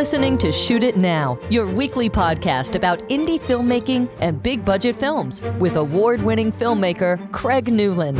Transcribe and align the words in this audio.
listening 0.00 0.38
to 0.38 0.50
Shoot 0.50 0.82
It 0.82 0.96
Now, 0.96 1.38
your 1.50 1.66
weekly 1.66 2.08
podcast 2.08 2.74
about 2.74 3.00
indie 3.10 3.38
filmmaking 3.38 4.08
and 4.20 4.42
big 4.42 4.64
budget 4.64 4.96
films 4.96 5.42
with 5.58 5.76
award 5.76 6.22
winning 6.22 6.50
filmmaker 6.50 7.30
Craig 7.32 7.70
Newland. 7.70 8.18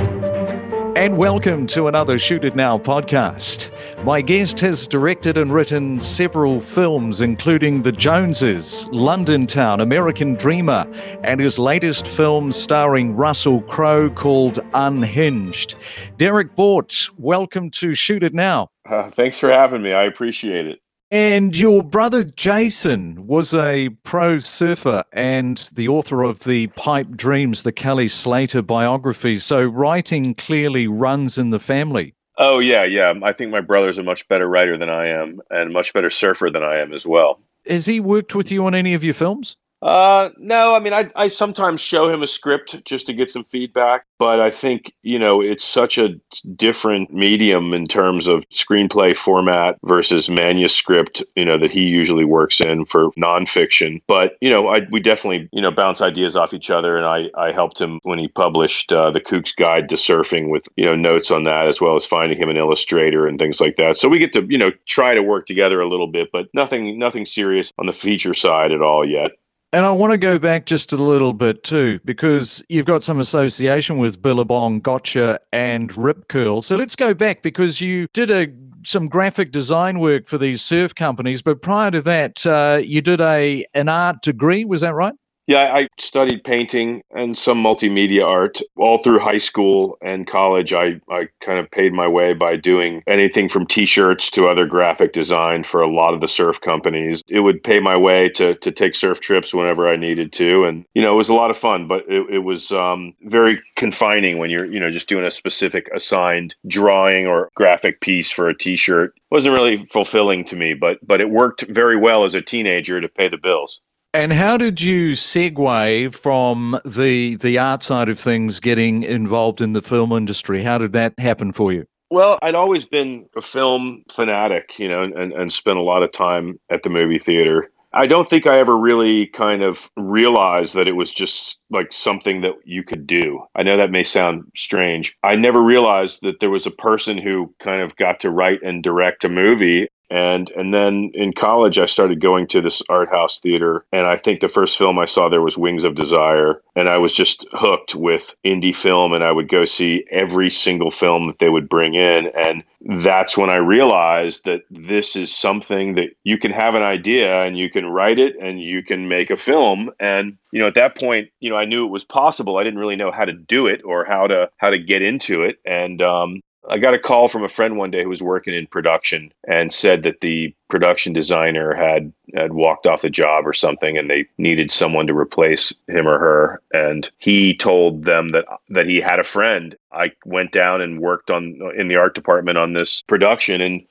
And 0.94 1.16
welcome 1.16 1.66
to 1.68 1.88
another 1.88 2.18
Shoot 2.18 2.44
It 2.44 2.54
Now 2.54 2.76
podcast. 2.76 3.70
My 4.04 4.20
guest 4.20 4.60
has 4.60 4.86
directed 4.86 5.38
and 5.38 5.54
written 5.54 5.98
several 5.98 6.60
films, 6.60 7.22
including 7.22 7.80
The 7.80 7.92
Joneses, 7.92 8.86
London 8.88 9.46
Town, 9.46 9.80
American 9.80 10.34
Dreamer, 10.34 10.86
and 11.24 11.40
his 11.40 11.58
latest 11.58 12.06
film 12.06 12.52
starring 12.52 13.16
Russell 13.16 13.62
Crowe 13.62 14.10
called 14.10 14.58
Unhinged. 14.74 15.76
Derrick 16.18 16.54
Borte, 16.54 17.08
welcome 17.16 17.70
to 17.70 17.94
Shoot 17.94 18.22
It 18.22 18.34
Now. 18.34 18.68
Uh, 18.86 19.10
thanks 19.12 19.38
for 19.38 19.50
having 19.50 19.80
me. 19.80 19.94
I 19.94 20.04
appreciate 20.04 20.66
it. 20.66 20.82
And 21.12 21.56
your 21.56 21.82
brother 21.82 22.22
Jason 22.22 23.26
was 23.26 23.52
a 23.52 23.88
pro 24.04 24.38
surfer 24.38 25.02
and 25.12 25.58
the 25.72 25.88
author 25.88 26.22
of 26.22 26.40
the 26.40 26.68
Pipe 26.68 27.10
Dreams, 27.16 27.64
the 27.64 27.72
Kelly 27.72 28.06
Slater 28.06 28.62
biography. 28.62 29.38
So 29.38 29.64
writing 29.64 30.36
clearly 30.36 30.86
runs 30.86 31.36
in 31.36 31.50
the 31.50 31.58
family. 31.58 32.14
Oh, 32.38 32.60
yeah, 32.60 32.84
yeah. 32.84 33.12
I 33.24 33.32
think 33.32 33.50
my 33.50 33.60
brother's 33.60 33.98
a 33.98 34.04
much 34.04 34.28
better 34.28 34.46
writer 34.46 34.78
than 34.78 34.88
I 34.88 35.08
am 35.08 35.40
and 35.50 35.72
much 35.72 35.92
better 35.92 36.10
surfer 36.10 36.48
than 36.48 36.62
I 36.62 36.78
am 36.78 36.92
as 36.92 37.04
well. 37.04 37.40
Has 37.66 37.86
he 37.86 37.98
worked 37.98 38.36
with 38.36 38.52
you 38.52 38.64
on 38.64 38.74
any 38.76 38.94
of 38.94 39.02
your 39.02 39.14
films? 39.14 39.56
Uh, 39.82 40.28
no, 40.36 40.74
I 40.74 40.80
mean, 40.80 40.92
I, 40.92 41.10
I 41.16 41.28
sometimes 41.28 41.80
show 41.80 42.10
him 42.10 42.22
a 42.22 42.26
script 42.26 42.84
just 42.84 43.06
to 43.06 43.14
get 43.14 43.30
some 43.30 43.44
feedback, 43.44 44.04
but 44.18 44.38
I 44.38 44.50
think, 44.50 44.92
you 45.02 45.18
know, 45.18 45.40
it's 45.40 45.64
such 45.64 45.96
a 45.96 46.20
different 46.54 47.14
medium 47.14 47.72
in 47.72 47.86
terms 47.86 48.26
of 48.26 48.44
screenplay 48.50 49.16
format 49.16 49.78
versus 49.82 50.28
manuscript, 50.28 51.22
you 51.34 51.46
know, 51.46 51.58
that 51.58 51.70
he 51.70 51.80
usually 51.80 52.26
works 52.26 52.60
in 52.60 52.84
for 52.84 53.10
nonfiction. 53.12 54.02
But, 54.06 54.36
you 54.42 54.50
know, 54.50 54.68
I, 54.68 54.80
we 54.90 55.00
definitely, 55.00 55.48
you 55.50 55.62
know, 55.62 55.70
bounce 55.70 56.02
ideas 56.02 56.36
off 56.36 56.52
each 56.52 56.68
other. 56.68 56.98
And 56.98 57.06
I, 57.06 57.30
I 57.34 57.52
helped 57.52 57.80
him 57.80 58.00
when 58.02 58.18
he 58.18 58.28
published 58.28 58.92
uh, 58.92 59.10
The 59.10 59.20
Kook's 59.20 59.52
Guide 59.52 59.88
to 59.88 59.96
Surfing 59.96 60.50
with, 60.50 60.68
you 60.76 60.84
know, 60.84 60.94
notes 60.94 61.30
on 61.30 61.44
that, 61.44 61.68
as 61.68 61.80
well 61.80 61.96
as 61.96 62.04
finding 62.04 62.38
him 62.38 62.50
an 62.50 62.58
illustrator 62.58 63.26
and 63.26 63.38
things 63.38 63.62
like 63.62 63.76
that. 63.76 63.96
So 63.96 64.10
we 64.10 64.18
get 64.18 64.34
to, 64.34 64.44
you 64.46 64.58
know, 64.58 64.72
try 64.84 65.14
to 65.14 65.22
work 65.22 65.46
together 65.46 65.80
a 65.80 65.88
little 65.88 66.06
bit, 66.06 66.28
but 66.30 66.48
nothing, 66.52 66.98
nothing 66.98 67.24
serious 67.24 67.72
on 67.78 67.86
the 67.86 67.94
feature 67.94 68.34
side 68.34 68.72
at 68.72 68.82
all 68.82 69.08
yet. 69.08 69.30
And 69.72 69.86
I 69.86 69.90
want 69.90 70.10
to 70.10 70.18
go 70.18 70.36
back 70.36 70.66
just 70.66 70.92
a 70.92 70.96
little 70.96 71.32
bit 71.32 71.62
too, 71.62 72.00
because 72.04 72.62
you've 72.68 72.86
got 72.86 73.04
some 73.04 73.20
association 73.20 73.98
with 73.98 74.20
Billabong, 74.20 74.80
Gotcha, 74.80 75.38
and 75.52 75.96
Rip 75.96 76.26
Curl. 76.26 76.60
So 76.60 76.74
let's 76.74 76.96
go 76.96 77.14
back 77.14 77.42
because 77.42 77.80
you 77.80 78.08
did 78.12 78.32
a 78.32 78.48
some 78.84 79.08
graphic 79.08 79.52
design 79.52 80.00
work 80.00 80.26
for 80.26 80.38
these 80.38 80.62
surf 80.62 80.94
companies, 80.94 81.42
but 81.42 81.62
prior 81.62 81.90
to 81.90 82.00
that, 82.00 82.44
uh, 82.46 82.80
you 82.82 83.00
did 83.00 83.20
a 83.20 83.64
an 83.74 83.88
art 83.88 84.22
degree. 84.22 84.64
Was 84.64 84.80
that 84.80 84.94
right? 84.94 85.14
Yeah, 85.50 85.74
I 85.74 85.88
studied 85.98 86.44
painting 86.44 87.02
and 87.10 87.36
some 87.36 87.60
multimedia 87.60 88.24
art 88.24 88.60
all 88.76 89.02
through 89.02 89.18
high 89.18 89.38
school 89.38 89.98
and 90.00 90.24
college. 90.24 90.72
I, 90.72 91.00
I 91.10 91.26
kind 91.44 91.58
of 91.58 91.68
paid 91.72 91.92
my 91.92 92.06
way 92.06 92.34
by 92.34 92.54
doing 92.54 93.02
anything 93.08 93.48
from 93.48 93.66
t 93.66 93.84
shirts 93.84 94.30
to 94.30 94.46
other 94.46 94.64
graphic 94.64 95.12
design 95.12 95.64
for 95.64 95.82
a 95.82 95.90
lot 95.90 96.14
of 96.14 96.20
the 96.20 96.28
surf 96.28 96.60
companies. 96.60 97.24
It 97.26 97.40
would 97.40 97.64
pay 97.64 97.80
my 97.80 97.96
way 97.96 98.28
to, 98.36 98.54
to 98.54 98.70
take 98.70 98.94
surf 98.94 99.18
trips 99.18 99.52
whenever 99.52 99.88
I 99.88 99.96
needed 99.96 100.32
to. 100.34 100.66
And, 100.66 100.84
you 100.94 101.02
know, 101.02 101.14
it 101.14 101.16
was 101.16 101.30
a 101.30 101.34
lot 101.34 101.50
of 101.50 101.58
fun, 101.58 101.88
but 101.88 102.04
it, 102.08 102.34
it 102.34 102.44
was 102.44 102.70
um, 102.70 103.14
very 103.22 103.60
confining 103.74 104.38
when 104.38 104.50
you're, 104.50 104.66
you 104.66 104.78
know, 104.78 104.92
just 104.92 105.08
doing 105.08 105.24
a 105.24 105.32
specific 105.32 105.90
assigned 105.92 106.54
drawing 106.68 107.26
or 107.26 107.50
graphic 107.56 108.00
piece 108.00 108.30
for 108.30 108.48
a 108.48 108.56
t 108.56 108.76
shirt. 108.76 109.18
wasn't 109.32 109.52
really 109.56 109.84
fulfilling 109.86 110.44
to 110.44 110.54
me, 110.54 110.74
but 110.74 111.04
but 111.04 111.20
it 111.20 111.28
worked 111.28 111.62
very 111.62 111.96
well 111.96 112.24
as 112.24 112.36
a 112.36 112.40
teenager 112.40 113.00
to 113.00 113.08
pay 113.08 113.28
the 113.28 113.36
bills. 113.36 113.80
And 114.12 114.32
how 114.32 114.56
did 114.56 114.80
you 114.80 115.12
segue 115.12 116.14
from 116.14 116.80
the 116.84 117.36
the 117.36 117.58
art 117.58 117.84
side 117.84 118.08
of 118.08 118.18
things 118.18 118.58
getting 118.58 119.04
involved 119.04 119.60
in 119.60 119.72
the 119.72 119.82
film 119.82 120.10
industry? 120.10 120.62
How 120.62 120.78
did 120.78 120.92
that 120.94 121.14
happen 121.18 121.52
for 121.52 121.72
you? 121.72 121.86
Well, 122.10 122.36
I'd 122.42 122.56
always 122.56 122.84
been 122.84 123.26
a 123.36 123.42
film 123.42 124.02
fanatic, 124.10 124.80
you 124.80 124.88
know, 124.88 125.04
and, 125.04 125.32
and 125.32 125.52
spent 125.52 125.78
a 125.78 125.82
lot 125.82 126.02
of 126.02 126.10
time 126.10 126.58
at 126.68 126.82
the 126.82 126.90
movie 126.90 127.20
theater. 127.20 127.70
I 127.92 128.08
don't 128.08 128.28
think 128.28 128.46
I 128.46 128.58
ever 128.58 128.76
really 128.76 129.26
kind 129.28 129.62
of 129.62 129.88
realized 129.96 130.74
that 130.74 130.88
it 130.88 130.96
was 130.96 131.12
just 131.12 131.60
like 131.70 131.92
something 131.92 132.40
that 132.40 132.54
you 132.64 132.82
could 132.82 133.06
do. 133.06 133.40
I 133.54 133.62
know 133.62 133.76
that 133.76 133.90
may 133.92 134.04
sound 134.04 134.44
strange. 134.56 135.16
I 135.22 135.36
never 135.36 135.62
realized 135.62 136.22
that 136.22 136.40
there 136.40 136.50
was 136.50 136.66
a 136.66 136.72
person 136.72 137.16
who 137.16 137.54
kind 137.60 137.82
of 137.82 137.96
got 137.96 138.20
to 138.20 138.30
write 138.30 138.62
and 138.62 138.82
direct 138.82 139.24
a 139.24 139.28
movie 139.28 139.88
and 140.10 140.50
and 140.50 140.74
then 140.74 141.12
in 141.14 141.32
college 141.32 141.78
I 141.78 141.86
started 141.86 142.20
going 142.20 142.48
to 142.48 142.60
this 142.60 142.82
art 142.88 143.08
house 143.08 143.40
theater 143.40 143.84
and 143.92 144.06
I 144.06 144.16
think 144.16 144.40
the 144.40 144.48
first 144.48 144.76
film 144.76 144.98
I 144.98 145.04
saw 145.04 145.28
there 145.28 145.42
was 145.42 145.56
Wings 145.56 145.84
of 145.84 145.94
Desire. 145.94 146.62
And 146.76 146.88
I 146.88 146.98
was 146.98 147.12
just 147.12 147.46
hooked 147.52 147.94
with 147.94 148.34
indie 148.44 148.74
film 148.74 149.12
and 149.12 149.22
I 149.22 149.32
would 149.32 149.48
go 149.48 149.64
see 149.64 150.04
every 150.10 150.50
single 150.50 150.90
film 150.90 151.26
that 151.26 151.38
they 151.38 151.48
would 151.48 151.68
bring 151.68 151.94
in. 151.94 152.30
And 152.34 152.64
that's 153.02 153.36
when 153.36 153.50
I 153.50 153.56
realized 153.56 154.44
that 154.46 154.62
this 154.70 155.16
is 155.16 155.34
something 155.34 155.96
that 155.96 156.10
you 156.24 156.38
can 156.38 156.52
have 156.52 156.74
an 156.74 156.82
idea 156.82 157.42
and 157.42 157.58
you 157.58 157.70
can 157.70 157.86
write 157.86 158.18
it 158.18 158.36
and 158.40 158.60
you 158.60 158.82
can 158.82 159.08
make 159.08 159.30
a 159.30 159.36
film. 159.36 159.90
And 160.00 160.38
you 160.52 160.60
know 160.60 160.66
at 160.66 160.74
that 160.74 160.96
point 160.96 161.28
you 161.40 161.50
know 161.50 161.56
I 161.56 161.64
knew 161.64 161.84
it 161.86 161.90
was 161.90 162.04
possible. 162.04 162.56
I 162.56 162.64
didn't 162.64 162.78
really 162.78 162.96
know 162.96 163.12
how 163.12 163.24
to 163.24 163.32
do 163.32 163.66
it 163.66 163.82
or 163.84 164.04
how 164.04 164.26
to 164.26 164.50
how 164.56 164.70
to 164.70 164.78
get 164.78 165.02
into 165.02 165.42
it. 165.42 165.58
And 165.64 166.00
um, 166.02 166.40
I 166.68 166.78
got 166.78 166.94
a 166.94 166.98
call 166.98 167.28
from 167.28 167.44
a 167.44 167.48
friend 167.48 167.76
one 167.76 167.90
day 167.90 168.02
who 168.02 168.10
was 168.10 168.22
working 168.22 168.54
in 168.54 168.66
production 168.66 169.32
and 169.48 169.72
said 169.72 170.02
that 170.02 170.20
the 170.20 170.54
production 170.68 171.12
designer 171.12 171.74
had 171.74 172.12
had 172.34 172.52
walked 172.52 172.86
off 172.86 173.02
the 173.02 173.10
job 173.10 173.46
or 173.46 173.54
something 173.54 173.96
and 173.96 174.10
they 174.10 174.26
needed 174.36 174.70
someone 174.70 175.06
to 175.06 175.16
replace 175.16 175.74
him 175.88 176.06
or 176.06 176.18
her 176.18 176.62
and 176.72 177.10
he 177.18 177.56
told 177.56 178.04
them 178.04 178.32
that 178.32 178.44
that 178.68 178.86
he 178.86 179.00
had 179.00 179.18
a 179.18 179.24
friend. 179.24 179.76
I 179.90 180.12
went 180.24 180.52
down 180.52 180.80
and 180.80 181.00
worked 181.00 181.30
on 181.30 181.58
in 181.76 181.88
the 181.88 181.96
art 181.96 182.14
department 182.14 182.58
on 182.58 182.74
this 182.74 183.02
production 183.02 183.60
and 183.60 183.86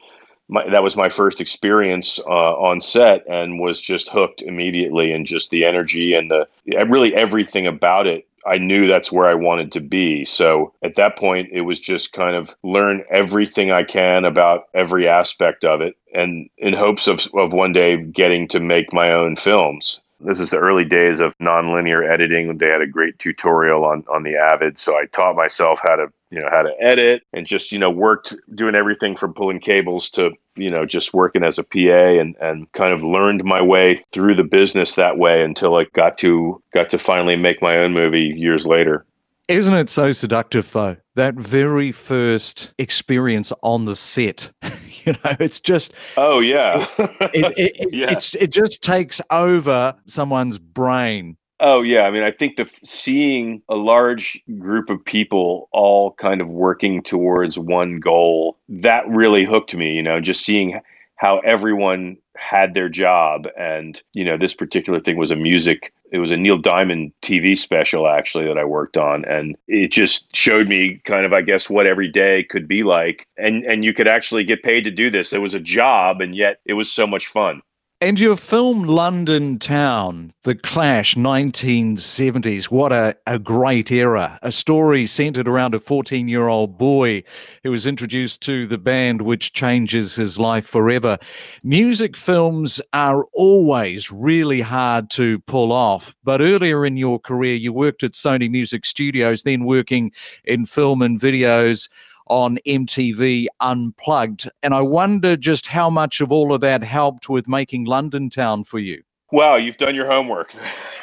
my, 0.52 0.68
that 0.70 0.84
was 0.84 0.96
my 0.96 1.10
first 1.10 1.42
experience 1.42 2.20
uh, 2.20 2.54
on 2.54 2.82
set 2.82 3.24
and 3.28 3.60
was 3.60 3.80
just 3.80 4.10
hooked 4.10 4.42
immediately 4.42 5.12
and 5.12 5.28
just 5.28 5.52
the 5.52 5.66
energy 5.66 6.14
and 6.14 6.30
the 6.30 6.48
really 6.88 7.16
everything 7.16 7.68
about 7.68 8.08
it 8.08 8.28
I 8.50 8.58
knew 8.58 8.88
that's 8.88 9.12
where 9.12 9.28
I 9.28 9.36
wanted 9.36 9.72
to 9.74 9.82
be. 9.82 10.26
So 10.26 10.74
at 10.84 10.96
that 10.96 11.18
point, 11.18 11.50
it 11.52 11.62
was 11.62 11.80
just 11.80 12.14
kind 12.14 12.36
of 12.36 12.54
learn 12.64 13.04
everything 13.12 13.72
I 13.72 13.84
can 13.84 14.26
about 14.26 14.66
every 14.74 15.08
aspect 15.08 15.64
of 15.64 15.82
it 15.82 15.96
and 16.14 16.50
in 16.58 16.74
hopes 16.74 17.08
of, 17.08 17.28
of 17.36 17.54
one 17.54 17.74
day 17.74 17.98
getting 17.98 18.48
to 18.50 18.60
make 18.60 18.92
my 18.92 19.12
own 19.12 19.36
films. 19.36 20.02
This 20.22 20.40
is 20.40 20.50
the 20.50 20.58
early 20.58 20.84
days 20.84 21.22
of 21.22 21.38
nonlinear 21.38 22.06
editing. 22.06 22.58
They 22.58 22.68
had 22.68 22.82
a 22.82 22.88
great 22.88 23.20
tutorial 23.20 23.86
on, 23.86 24.04
on 24.12 24.24
the 24.24 24.36
Avid. 24.36 24.78
So 24.78 24.98
I 24.98 25.06
taught 25.06 25.36
myself 25.36 25.80
how 25.82 25.96
to 25.96 26.08
you 26.32 26.40
know 26.40 26.50
how 26.52 26.62
to 26.62 26.74
edit 26.80 27.24
and 27.34 27.48
just 27.48 27.72
you 27.72 27.80
know 27.80 27.90
worked 27.90 28.36
doing 28.54 28.76
everything 28.76 29.16
from 29.16 29.34
pulling 29.34 29.60
cables 29.60 30.10
to 30.12 30.32
you 30.60 30.70
know 30.70 30.86
just 30.86 31.14
working 31.14 31.44
as 31.44 31.58
a 31.58 31.64
PA 31.64 32.20
and 32.20 32.36
and 32.42 32.72
kind 32.74 32.94
of 32.94 33.04
learned 33.04 33.44
my 33.44 33.62
way 33.62 34.04
through 34.12 34.36
the 34.36 34.44
business 34.44 34.96
that 34.96 35.18
way 35.18 35.44
until 35.44 35.76
I 35.76 35.86
got 35.94 36.18
to 36.20 36.62
got 36.74 36.90
to 36.90 37.00
finally 37.00 37.36
make 37.36 37.62
my 37.62 37.78
own 37.78 37.94
movie 37.94 38.34
years 38.36 38.66
later. 38.66 39.06
Isn't 39.48 39.76
it 39.76 39.90
so 39.90 40.12
seductive 40.12 40.72
though? 40.72 40.96
That 41.16 41.34
very 41.34 41.92
first 41.92 42.74
experience 42.78 43.52
on 43.64 43.86
the 43.86 43.96
set. 43.96 44.52
you 45.06 45.14
know, 45.14 45.36
it's 45.40 45.60
just 45.60 45.94
Oh 46.18 46.40
yeah. 46.40 46.86
it, 46.98 47.58
it, 47.58 47.76
it, 47.80 47.88
yeah. 47.94 48.12
It's, 48.12 48.36
it 48.36 48.52
just 48.52 48.84
takes 48.84 49.20
over 49.32 49.96
someone's 50.06 50.60
brain 50.60 51.36
Oh 51.62 51.82
yeah, 51.82 52.02
I 52.02 52.12
mean, 52.12 52.24
I 52.24 52.32
think 52.32 52.56
the 52.56 52.72
seeing 52.86 53.62
a 53.68 53.76
large 53.76 54.42
group 54.60 54.90
of 54.90 55.04
people 55.04 55.68
all 55.74 56.12
kind 56.14 56.40
of 56.40 56.48
working 56.48 57.04
towards 57.04 57.60
one 57.60 58.00
goal 58.00 58.58
that 58.70 59.08
really 59.10 59.44
hooked 59.44 59.76
me. 59.76 59.92
You 59.94 60.04
know, 60.04 60.22
just 60.22 60.46
seeing 60.46 60.80
how 61.18 61.40
everyone 61.40 62.16
had 62.38 62.74
their 62.74 62.88
job, 62.88 63.46
and 63.58 64.02
you 64.14 64.24
know, 64.24 64.38
this 64.38 64.54
particular 64.54 65.02
thing 65.02 65.18
was 65.18 65.32
a 65.32 65.36
music. 65.36 65.92
It 66.14 66.20
was 66.20 66.32
a 66.32 66.38
Neil 66.38 66.58
Diamond 66.58 67.12
TV 67.22 67.58
special 67.58 68.08
actually 68.08 68.46
that 68.46 68.58
I 68.58 68.64
worked 68.64 68.96
on, 68.96 69.26
and 69.26 69.58
it 69.68 69.92
just 69.92 70.34
showed 70.34 70.70
me 70.70 71.02
kind 71.04 71.26
of, 71.26 71.34
I 71.34 71.42
guess, 71.42 71.70
what 71.70 71.88
every 71.88 72.10
day 72.10 72.46
could 72.50 72.70
be 72.70 72.84
like, 72.84 73.28
and 73.38 73.66
and 73.66 73.84
you 73.84 73.94
could 73.94 74.08
actually 74.08 74.46
get 74.46 74.64
paid 74.64 74.86
to 74.86 74.92
do 74.92 75.10
this. 75.10 75.34
It 75.34 75.42
was 75.42 75.54
a 75.56 75.60
job, 75.60 76.22
and 76.22 76.34
yet 76.34 76.62
it 76.66 76.74
was 76.74 76.90
so 76.90 77.06
much 77.06 77.28
fun. 77.28 77.62
And 78.02 78.18
your 78.18 78.38
film 78.38 78.84
London 78.84 79.60
Town, 79.60 80.32
The 80.44 80.56
Clash, 80.56 81.16
1970s, 81.16 82.72
what 82.72 82.94
a, 82.94 83.14
a 83.28 83.38
great 83.38 83.92
era. 83.92 84.40
A 84.42 84.54
story 84.54 85.06
centered 85.06 85.50
around 85.50 85.76
a 85.76 85.82
14 85.82 86.30
year 86.30 86.48
old 86.48 86.78
boy 86.78 87.26
who 87.62 87.72
was 87.72 87.86
introduced 87.86 88.40
to 88.44 88.66
the 88.68 88.78
band 88.78 89.24
which 89.24 89.52
changes 89.52 90.16
his 90.16 90.40
life 90.40 90.66
forever. 90.66 91.18
Music 91.62 92.16
films 92.16 92.82
are 92.94 93.26
always 93.34 94.10
really 94.14 94.62
hard 94.62 95.10
to 95.10 95.40
pull 95.40 95.74
off, 95.74 96.16
but 96.24 96.40
earlier 96.40 96.86
in 96.86 96.96
your 96.96 97.20
career, 97.20 97.56
you 97.56 97.74
worked 97.74 98.04
at 98.04 98.14
Sony 98.14 98.50
Music 98.50 98.86
Studios, 98.86 99.44
then 99.44 99.66
working 99.66 100.14
in 100.46 100.66
film 100.66 101.02
and 101.02 101.20
videos 101.20 101.90
on 102.30 102.60
MTV 102.66 103.48
Unplugged. 103.60 104.50
And 104.64 104.74
I 104.74 104.82
wonder 104.82 105.36
just 105.36 105.68
how 105.68 105.90
much 105.90 106.22
of 106.22 106.32
all 106.32 106.54
of 106.54 106.62
that 106.62 106.84
helped 106.84 107.30
with 107.30 107.48
making 107.48 107.86
London 107.86 108.30
Town 108.30 108.64
for 108.64 108.80
you. 108.80 109.04
Wow, 109.32 109.58
you've 109.58 109.78
done 109.78 109.94
your 109.94 110.08
homework. 110.08 110.56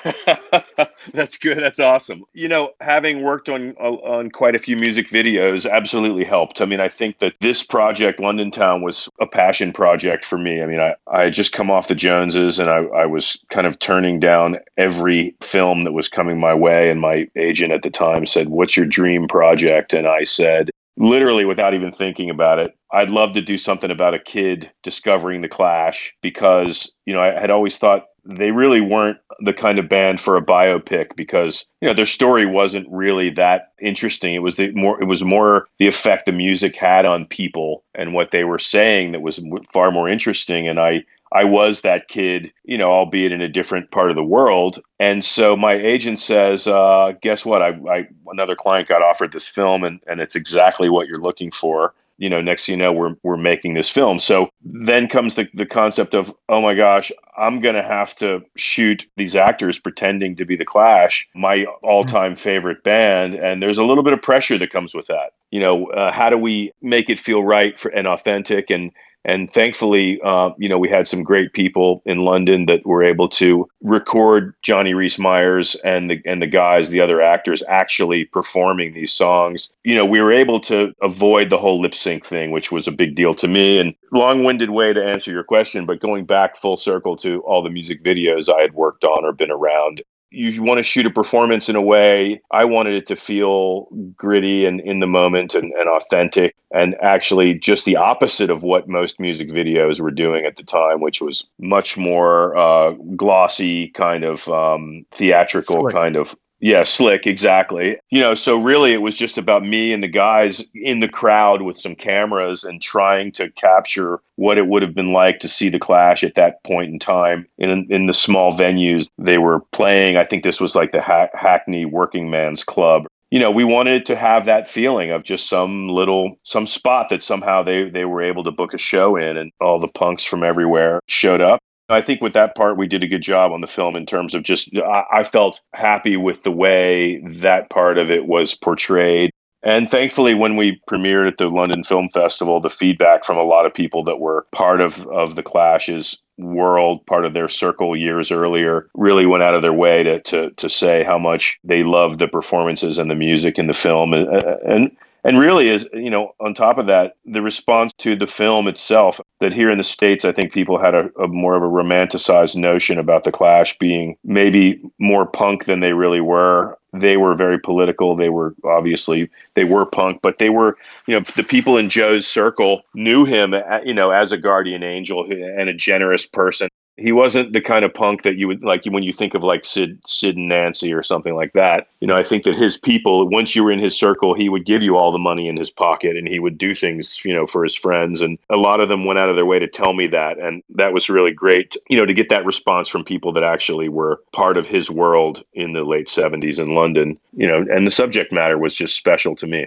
That's 1.13 1.37
good. 1.37 1.59
That's 1.59 1.79
awesome. 1.79 2.25
You 2.33 2.49
know, 2.49 2.71
having 2.81 3.23
worked 3.23 3.49
on 3.49 3.73
on 3.77 4.31
quite 4.31 4.57
a 4.57 4.59
few 4.59 4.77
music 4.77 5.11
videos 5.11 5.71
absolutely 5.71 6.25
helped. 6.25 6.61
I 6.61 6.65
mean, 6.65 6.81
I 6.81 6.89
think 6.89 7.21
that 7.21 7.35
this 7.41 7.63
project, 7.63 8.19
London 8.19 8.51
Town, 8.51 8.83
was 8.83 9.09
a 9.21 9.27
passion 9.27 9.73
project 9.73 10.25
for 10.25 10.39
me. 10.39 10.61
I 10.61 10.67
mean, 10.67 10.81
I, 10.81 10.95
I 11.07 11.25
had 11.25 11.35
just 11.35 11.53
come 11.53 11.71
off 11.71 11.87
the 11.87 11.95
Joneses 11.95 12.59
and 12.59 12.69
I, 12.69 12.79
I 12.79 13.07
was 13.07 13.39
kind 13.51 13.67
of 13.67 13.79
turning 13.79 14.19
down 14.19 14.59
every 14.77 15.37
film 15.41 15.85
that 15.85 15.93
was 15.93 16.09
coming 16.09 16.41
my 16.41 16.55
way. 16.55 16.91
And 16.91 17.01
my 17.01 17.29
agent 17.37 17.73
at 17.73 17.83
the 17.83 17.91
time 17.91 18.27
said, 18.27 18.49
What's 18.49 18.77
your 18.77 18.87
dream 18.87 19.29
project? 19.29 19.95
And 19.95 20.09
I 20.09 20.25
said, 20.25 20.71
literally 20.97 21.45
without 21.45 21.75
even 21.75 21.93
thinking 21.93 22.31
about 22.31 22.59
it. 22.59 22.77
I'd 22.93 23.11
love 23.11 23.35
to 23.35 23.43
do 23.43 23.59
something 23.59 23.91
about 23.91 24.15
a 24.15 24.19
kid 24.19 24.71
discovering 24.83 25.43
the 25.43 25.49
clash 25.49 26.15
because 26.23 26.95
you 27.05 27.15
know 27.15 27.21
i 27.21 27.39
had 27.39 27.51
always 27.51 27.77
thought 27.77 28.07
they 28.29 28.51
really 28.51 28.81
weren't 28.81 29.19
the 29.41 29.53
kind 29.53 29.79
of 29.79 29.89
band 29.89 30.21
for 30.21 30.37
a 30.37 30.45
biopic 30.45 31.15
because 31.17 31.67
you 31.81 31.89
know 31.89 31.95
their 31.95 32.07
story 32.07 32.47
wasn't 32.47 32.87
really 32.91 33.31
that 33.31 33.73
interesting. 33.81 34.35
It 34.35 34.43
was 34.43 34.57
the 34.57 34.73
more 34.73 35.01
it 35.01 35.07
was 35.07 35.25
more 35.25 35.69
the 35.79 35.87
effect 35.87 36.27
the 36.27 36.33
music 36.33 36.77
had 36.77 37.07
on 37.07 37.27
people 37.27 37.85
and 37.95 38.15
what 38.15 38.31
they 38.33 38.45
were 38.45 38.59
saying 38.59 39.13
that 39.13 39.23
was 39.23 39.41
far 39.73 39.91
more 39.93 40.09
interesting. 40.09 40.69
And 40.69 40.81
i 40.81 41.05
I 41.37 41.45
was 41.45 41.83
that 41.83 42.09
kid, 42.09 42.53
you 42.65 42.79
know, 42.79 42.91
albeit 42.91 43.33
in 43.33 43.43
a 43.43 43.49
different 43.49 43.91
part 43.91 44.09
of 44.09 44.17
the 44.17 44.25
world. 44.25 44.81
And 44.99 45.23
so 45.23 45.55
my 45.55 45.75
agent 45.75 46.19
says, 46.19 46.67
uh, 46.67 47.13
guess 47.21 47.45
what? 47.45 47.61
I, 47.61 47.69
I, 47.69 48.09
another 48.27 48.57
client 48.57 48.89
got 48.89 49.03
offered 49.03 49.33
this 49.33 49.47
film 49.47 49.85
and, 49.85 50.01
and 50.07 50.21
it's 50.21 50.35
exactly 50.35 50.89
what 50.89 51.09
you're 51.09 51.21
looking 51.21 51.51
for. 51.51 51.93
You 52.17 52.31
know, 52.31 52.41
next 52.41 52.69
you 52.69 52.79
know, 52.79 52.95
we're, 52.95 53.17
we're 53.23 53.37
making 53.37 53.75
this 53.75 53.91
film. 53.91 54.19
So 54.19 54.49
then 54.65 55.09
comes 55.09 55.35
the, 55.35 55.47
the 55.53 55.67
concept 55.67 56.15
of, 56.15 56.33
oh 56.49 56.63
my 56.63 56.75
gosh, 56.75 57.13
I'm 57.37 57.61
going 57.61 57.75
to 57.75 57.83
have 57.83 58.17
to 58.17 58.41
shoot 58.57 59.07
these 59.19 59.37
actors 59.37 59.79
pretending 59.79 60.37
to 60.37 60.47
be 60.47 60.57
the 60.57 60.65
Clash, 60.65 61.29
my 61.35 61.67
all 61.83 62.05
time 62.05 62.35
favorite 62.37 62.83
band. 62.83 63.35
And 63.35 63.63
there's 63.63 63.77
a 63.77 63.85
little 63.85 64.03
bit 64.03 64.15
of 64.15 64.23
pressure 64.23 64.57
that 64.57 64.73
comes 64.73 64.95
with 64.95 65.09
that. 65.09 65.35
You 65.51 65.61
know, 65.61 65.87
uh, 65.89 66.11
how 66.11 66.31
do 66.31 66.39
we 66.39 66.73
make 66.81 67.11
it 67.11 67.21
feel 67.21 67.45
right 67.45 67.79
for, 67.79 67.91
and 67.91 68.07
authentic 68.07 68.71
and 68.71 68.93
and 69.27 69.53
thankfully, 69.53 70.21
uh, 70.25 70.51
you 70.57 70.69
know, 70.69 70.79
we 70.79 70.89
had 70.89 71.09
some 71.09 71.25
great 71.25 71.53
people 71.53 72.01
in 72.07 72.19
London 72.19 72.67
that 72.67 72.87
were 72.87 73.03
able 73.03 73.29
to 73.31 73.69
record 73.83 74.55
Johnny 74.63 74.95
Rhys 74.95 75.19
Meyers 75.19 75.75
and 75.85 76.09
the 76.09 76.23
and 76.25 76.41
the 76.41 76.47
guys, 76.47 76.91
the 76.91 77.01
other 77.01 77.21
actors, 77.21 77.63
actually 77.69 78.25
performing 78.27 78.95
these 78.95 79.13
songs. 79.13 79.71
You 79.83 79.97
know, 79.97 80.07
we 80.07 80.21
were 80.21 80.33
able 80.33 80.61
to 80.61 80.95
avoid 81.03 81.51
the 81.51 81.59
whole 81.59 81.83
lip 81.83 81.95
sync 81.95 82.25
thing, 82.25 82.53
which 82.53 82.71
was 82.71 82.87
a 82.87 82.93
big 82.93 83.17
deal 83.17 83.35
to 83.35 83.49
me. 83.49 83.79
And 83.79 83.95
long-winded 84.13 84.71
way 84.71 84.93
to 84.93 85.05
answer 85.05 85.33
your 85.33 85.45
question, 85.45 85.87
but 85.87 86.01
going 86.01 86.25
back 86.25 86.57
full 86.57 86.77
circle 86.77 87.17
to 87.17 87.41
all 87.41 87.63
the 87.63 87.71
music 87.71 88.05
videos 88.05 88.49
I 88.49 88.63
had 88.63 88.75
worked 88.75 89.03
on 89.03 89.25
or 89.25 89.33
been 89.33 89.51
around, 89.51 90.03
you 90.31 90.63
want 90.63 90.79
to 90.79 90.83
shoot 90.83 91.07
a 91.07 91.11
performance 91.11 91.69
in 91.69 91.77
a 91.77 91.83
way 91.83 92.41
i 92.51 92.65
wanted 92.65 92.95
it 92.95 93.07
to 93.07 93.17
feel 93.17 93.89
gritty 94.17 94.65
and 94.65 94.81
in 94.81 95.01
the 95.01 95.07
moment 95.07 95.55
and, 95.55 95.73
and, 95.73 95.89
authentic 95.89 96.55
and 96.73 96.97
actually 97.01 97.55
just 97.55 97.85
the 97.85 97.97
opposite 97.97 98.51
of 98.51 98.63
what 98.63 98.89
most 98.89 99.21
music 99.21 99.49
videos 99.49 100.01
were 100.01 100.11
doing 100.11 100.45
at 100.45 100.57
the 100.57 100.63
time 100.63 101.01
which 101.01 101.21
was 101.21 101.47
much 101.59 101.97
more 101.97 102.57
uh, 102.57 102.91
glossy 103.17 103.89
kind 103.89 104.25
of 104.25 104.49
um, 104.49 105.07
theatrical 105.13 105.83
Slick. 105.83 105.95
kind 105.95 106.17
of 106.17 106.35
yeah, 106.61 106.85
slick, 106.85 107.27
exactly. 107.27 107.99
You 108.11 108.21
know, 108.21 108.35
so 108.35 108.61
really 108.61 108.93
it 108.93 109.03
was 109.03 109.15
just 109.15 109.37
about 109.37 109.65
me 109.65 109.93
and 109.93 110.03
the 110.03 110.09
guys 110.09 110.67
in 110.75 111.01
the 111.01 111.09
crowd 111.09 111.63
with 111.63 111.77
some 111.77 111.95
cameras 111.95 112.65
and 112.65 112.81
trying 112.81 113.33
to 113.33 113.51
capture 113.51 114.21
what 114.37 114.57
it 114.57 114.67
would 114.67 114.83
have 114.83 114.95
been 114.95 115.13
like 115.13 115.41
to 115.41 115.49
see 115.49 115.69
the 115.69 115.79
Clash 115.79 116.25
at 116.25 116.37
that 116.37 116.63
point 116.65 116.93
in 116.93 116.99
time 116.99 117.47
in 117.59 117.87
in 117.91 118.07
the 118.07 118.15
small 118.15 118.57
venues 118.57 119.11
they 119.19 119.39
were 119.39 119.61
playing. 119.73 120.17
I 120.17 120.25
think 120.25 120.45
this 120.45 120.61
was 120.61 120.75
like 120.75 120.93
the 120.93 121.03
ha- 121.03 121.29
Hackney 121.35 121.85
Working 121.85 122.31
Man's 122.31 122.65
Club. 122.65 123.07
You 123.31 123.41
know, 123.41 123.51
we 123.51 123.65
wanted 123.65 124.07
to 124.07 124.17
have 124.17 124.47
that 124.47 124.69
feeling 124.69 125.11
of 125.11 125.25
just 125.25 125.49
some 125.49 125.89
little 125.89 126.37
some 126.45 126.67
spot 126.67 127.11
that 127.11 127.23
somehow 127.23 127.65
they 127.65 127.91
they 127.91 128.07
were 128.07 128.23
able 128.23 128.45
to 128.45 128.51
book 128.51 128.73
a 128.73 128.79
show 128.79 129.17
in 129.17 129.37
and 129.37 129.53
all 129.61 129.79
the 129.79 129.89
punks 129.89 130.25
from 130.25 130.43
everywhere 130.43 131.01
showed 131.07 131.43
up 131.43 131.61
I 131.89 132.01
think 132.01 132.21
with 132.21 132.33
that 132.33 132.57
part, 132.57 132.77
we 132.77 132.89
did 132.89 133.05
a 133.05 133.09
good 133.09 133.23
job 133.23 133.53
on 133.53 133.61
the 133.61 133.67
film 133.67 133.95
in 133.95 134.07
terms 134.07 134.35
of 134.35 134.43
just, 134.43 134.71
I, 134.77 135.23
felt 135.25 135.61
happy 135.73 136.17
with 136.17 136.43
the 136.43 136.51
way 136.51 137.23
that 137.41 137.71
part 137.71 137.99
of 137.99 138.11
it 138.11 138.27
was 138.27 138.55
portrayed. 138.55 139.31
And 139.63 139.91
thankfully, 139.91 140.35
when 140.35 140.57
we 140.57 140.81
premiered 140.89 141.29
at 141.29 141.39
the 141.39 141.47
London 141.47 141.85
Film 141.85 142.09
Festival, 142.13 142.61
the 142.61 142.71
feedback 142.71 143.25
from 143.25 143.37
a 143.37 143.45
lot 143.45 143.67
of 143.67 143.75
people 143.75 144.05
that 144.05 144.19
were 144.19 144.47
part 144.53 144.81
of, 144.81 145.07
of 145.09 145.37
the 145.37 145.43
Clash's 145.43 146.21
world, 146.39 147.07
part 147.07 147.25
of 147.25 147.35
their 147.35 147.49
circle 147.49 147.97
years 147.97 148.31
earlier, 148.31 148.89
really 148.95 149.27
went 149.27 149.45
out 149.45 149.55
of 149.55 149.63
their 149.63 149.73
way 149.73 150.03
to, 150.03 150.21
to, 150.23 150.51
to 150.51 150.69
say 150.69 151.05
how 151.05 151.19
much 151.19 151.59
they 151.65 151.83
loved 151.83 152.19
the 152.19 152.29
performances 152.29 152.99
and 152.99 153.11
the 153.11 153.15
music 153.15 153.59
in 153.59 153.67
the 153.67 153.73
film. 153.73 154.13
And, 154.13 154.29
and 154.29 154.97
and 155.27 155.39
really 155.39 155.69
is 155.69 155.89
you 155.93 156.11
know 156.11 156.35
on 156.41 156.55
top 156.55 156.79
of 156.79 156.87
that 156.87 157.17
the 157.25 157.43
response 157.43 157.93
to 157.99 158.17
the 158.17 158.27
film 158.27 158.69
itself 158.69 159.21
that 159.41 159.53
here 159.53 159.71
in 159.71 159.79
the 159.79 159.85
states 159.85 160.25
i 160.25 160.33
think 160.33 160.53
people 160.53 160.79
had 160.79 160.95
a, 160.95 161.11
a, 161.21 161.29
more 161.29 161.57
of 161.57 161.63
a 161.63 161.67
romanticized 161.67 162.57
notion 162.57 162.99
about 162.99 163.25
the 163.25 163.33
clash 163.33 163.77
being 163.79 164.17
maybe 164.25 164.81
more 164.99 165.27
punk 165.27 165.65
than 165.65 165.81
they 165.81 165.93
really 165.93 166.21
were. 166.21 166.79
They 166.93 167.17
were 167.17 167.35
very 167.35 167.59
political. 167.59 168.17
They 168.17 168.31
were 168.31 168.55
obviously 168.65 169.29
they 169.55 169.65
were 169.65 169.85
punk 169.85 170.21
but 170.23 170.39
they 170.39 170.51
were 170.51 170.79
you 171.07 171.15
know 171.15 171.25
the 171.35 171.43
people 171.43 171.77
in 171.77 171.91
joe's 171.91 172.27
circle 172.27 172.83
knew 172.95 173.25
him 173.25 173.55
you 173.85 173.95
know 173.95 174.11
as 174.11 174.33
a 174.33 174.39
guardian 174.39 174.83
angel 174.83 175.25
and 175.31 175.69
a 175.69 175.75
generous 175.75 176.27
person 176.27 176.69
he 176.97 177.13
wasn't 177.13 177.53
the 177.53 177.61
kind 177.61 177.85
of 177.85 177.93
punk 177.93 178.23
that 178.23 178.37
you 178.37 178.49
would 178.49 178.63
like 178.63 178.85
when 178.87 179.03
you 179.03 179.13
think 179.13 179.35
of 179.35 179.43
like 179.43 179.65
Sid 179.65 180.01
Sid 180.07 180.37
and 180.37 180.49
Nancy 180.49 180.93
or 180.93 181.03
something 181.03 181.35
like 181.35 181.53
that. 181.53 181.89
You 182.01 182.07
know, 182.07 182.17
I 182.17 182.23
think 182.23 182.45
that 182.45 182.57
his 182.57 182.77
people, 182.77 183.29
once 183.29 183.55
you 183.55 183.65
were 183.65 183.73
in 183.73 183.79
his 183.79 183.99
circle, 183.99 184.35
he 184.35 184.49
would 184.49 184.65
give 184.65 184.83
you 184.83 184.97
all 184.97 185.13
the 185.13 185.19
money 185.19 185.49
in 185.49 185.57
his 185.57 185.71
pocket 185.71 186.17
and 186.17 186.27
he 186.27 186.39
would 186.39 186.57
do 186.57 186.75
things, 186.75 187.19
you 187.25 187.35
know, 187.35 187.47
for 187.47 187.63
his 187.65 187.75
friends. 187.75 188.23
And 188.23 188.39
a 188.51 188.57
lot 188.57 188.81
of 188.81 188.89
them 188.89 189.05
went 189.05 189.19
out 189.19 189.29
of 189.29 189.37
their 189.37 189.45
way 189.45 189.59
to 189.59 189.69
tell 189.69 189.93
me 189.93 190.07
that. 190.09 190.39
And 190.39 190.63
that 190.71 190.93
was 190.93 191.11
really 191.11 191.33
great, 191.33 191.77
you 191.89 191.99
know, 191.99 192.07
to 192.07 192.15
get 192.15 192.31
that 192.31 192.47
response 192.47 192.89
from 192.89 193.05
people 193.05 193.35
that 193.35 193.45
actually 193.45 193.89
were 193.89 194.23
part 194.33 194.57
of 194.57 194.67
his 194.67 194.91
world 194.91 195.45
in 195.53 195.73
the 195.73 195.85
late 195.85 196.09
70s 196.09 196.59
in 196.59 196.75
London, 196.75 197.19
you 197.33 197.47
know, 197.47 197.65
and 197.69 197.87
the 197.87 197.91
subject 197.91 198.33
matter 198.33 198.59
was 198.59 198.75
just 198.75 198.97
special 198.97 199.37
to 199.37 199.47
me. 199.47 199.67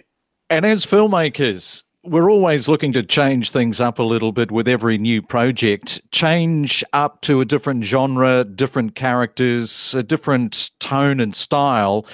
And 0.50 0.66
as 0.66 0.84
filmmakers, 0.84 1.84
we're 2.04 2.32
always 2.32 2.70
looking 2.70 2.94
to 2.94 3.04
change 3.04 3.52
things 3.52 3.82
up 3.82 4.00
a 4.00 4.04
little 4.04 4.32
bit 4.32 4.52
with 4.52 4.68
every 4.68 4.98
new 4.98 5.22
project, 5.22 6.02
change 6.12 6.84
up 6.94 7.22
to 7.22 7.42
a 7.42 7.46
different 7.46 7.84
genre, 7.84 8.46
different 8.46 8.96
characters, 8.96 9.94
a 9.94 10.02
different 10.02 10.72
tone 10.80 11.20
and 11.20 11.36
style. 11.36 12.06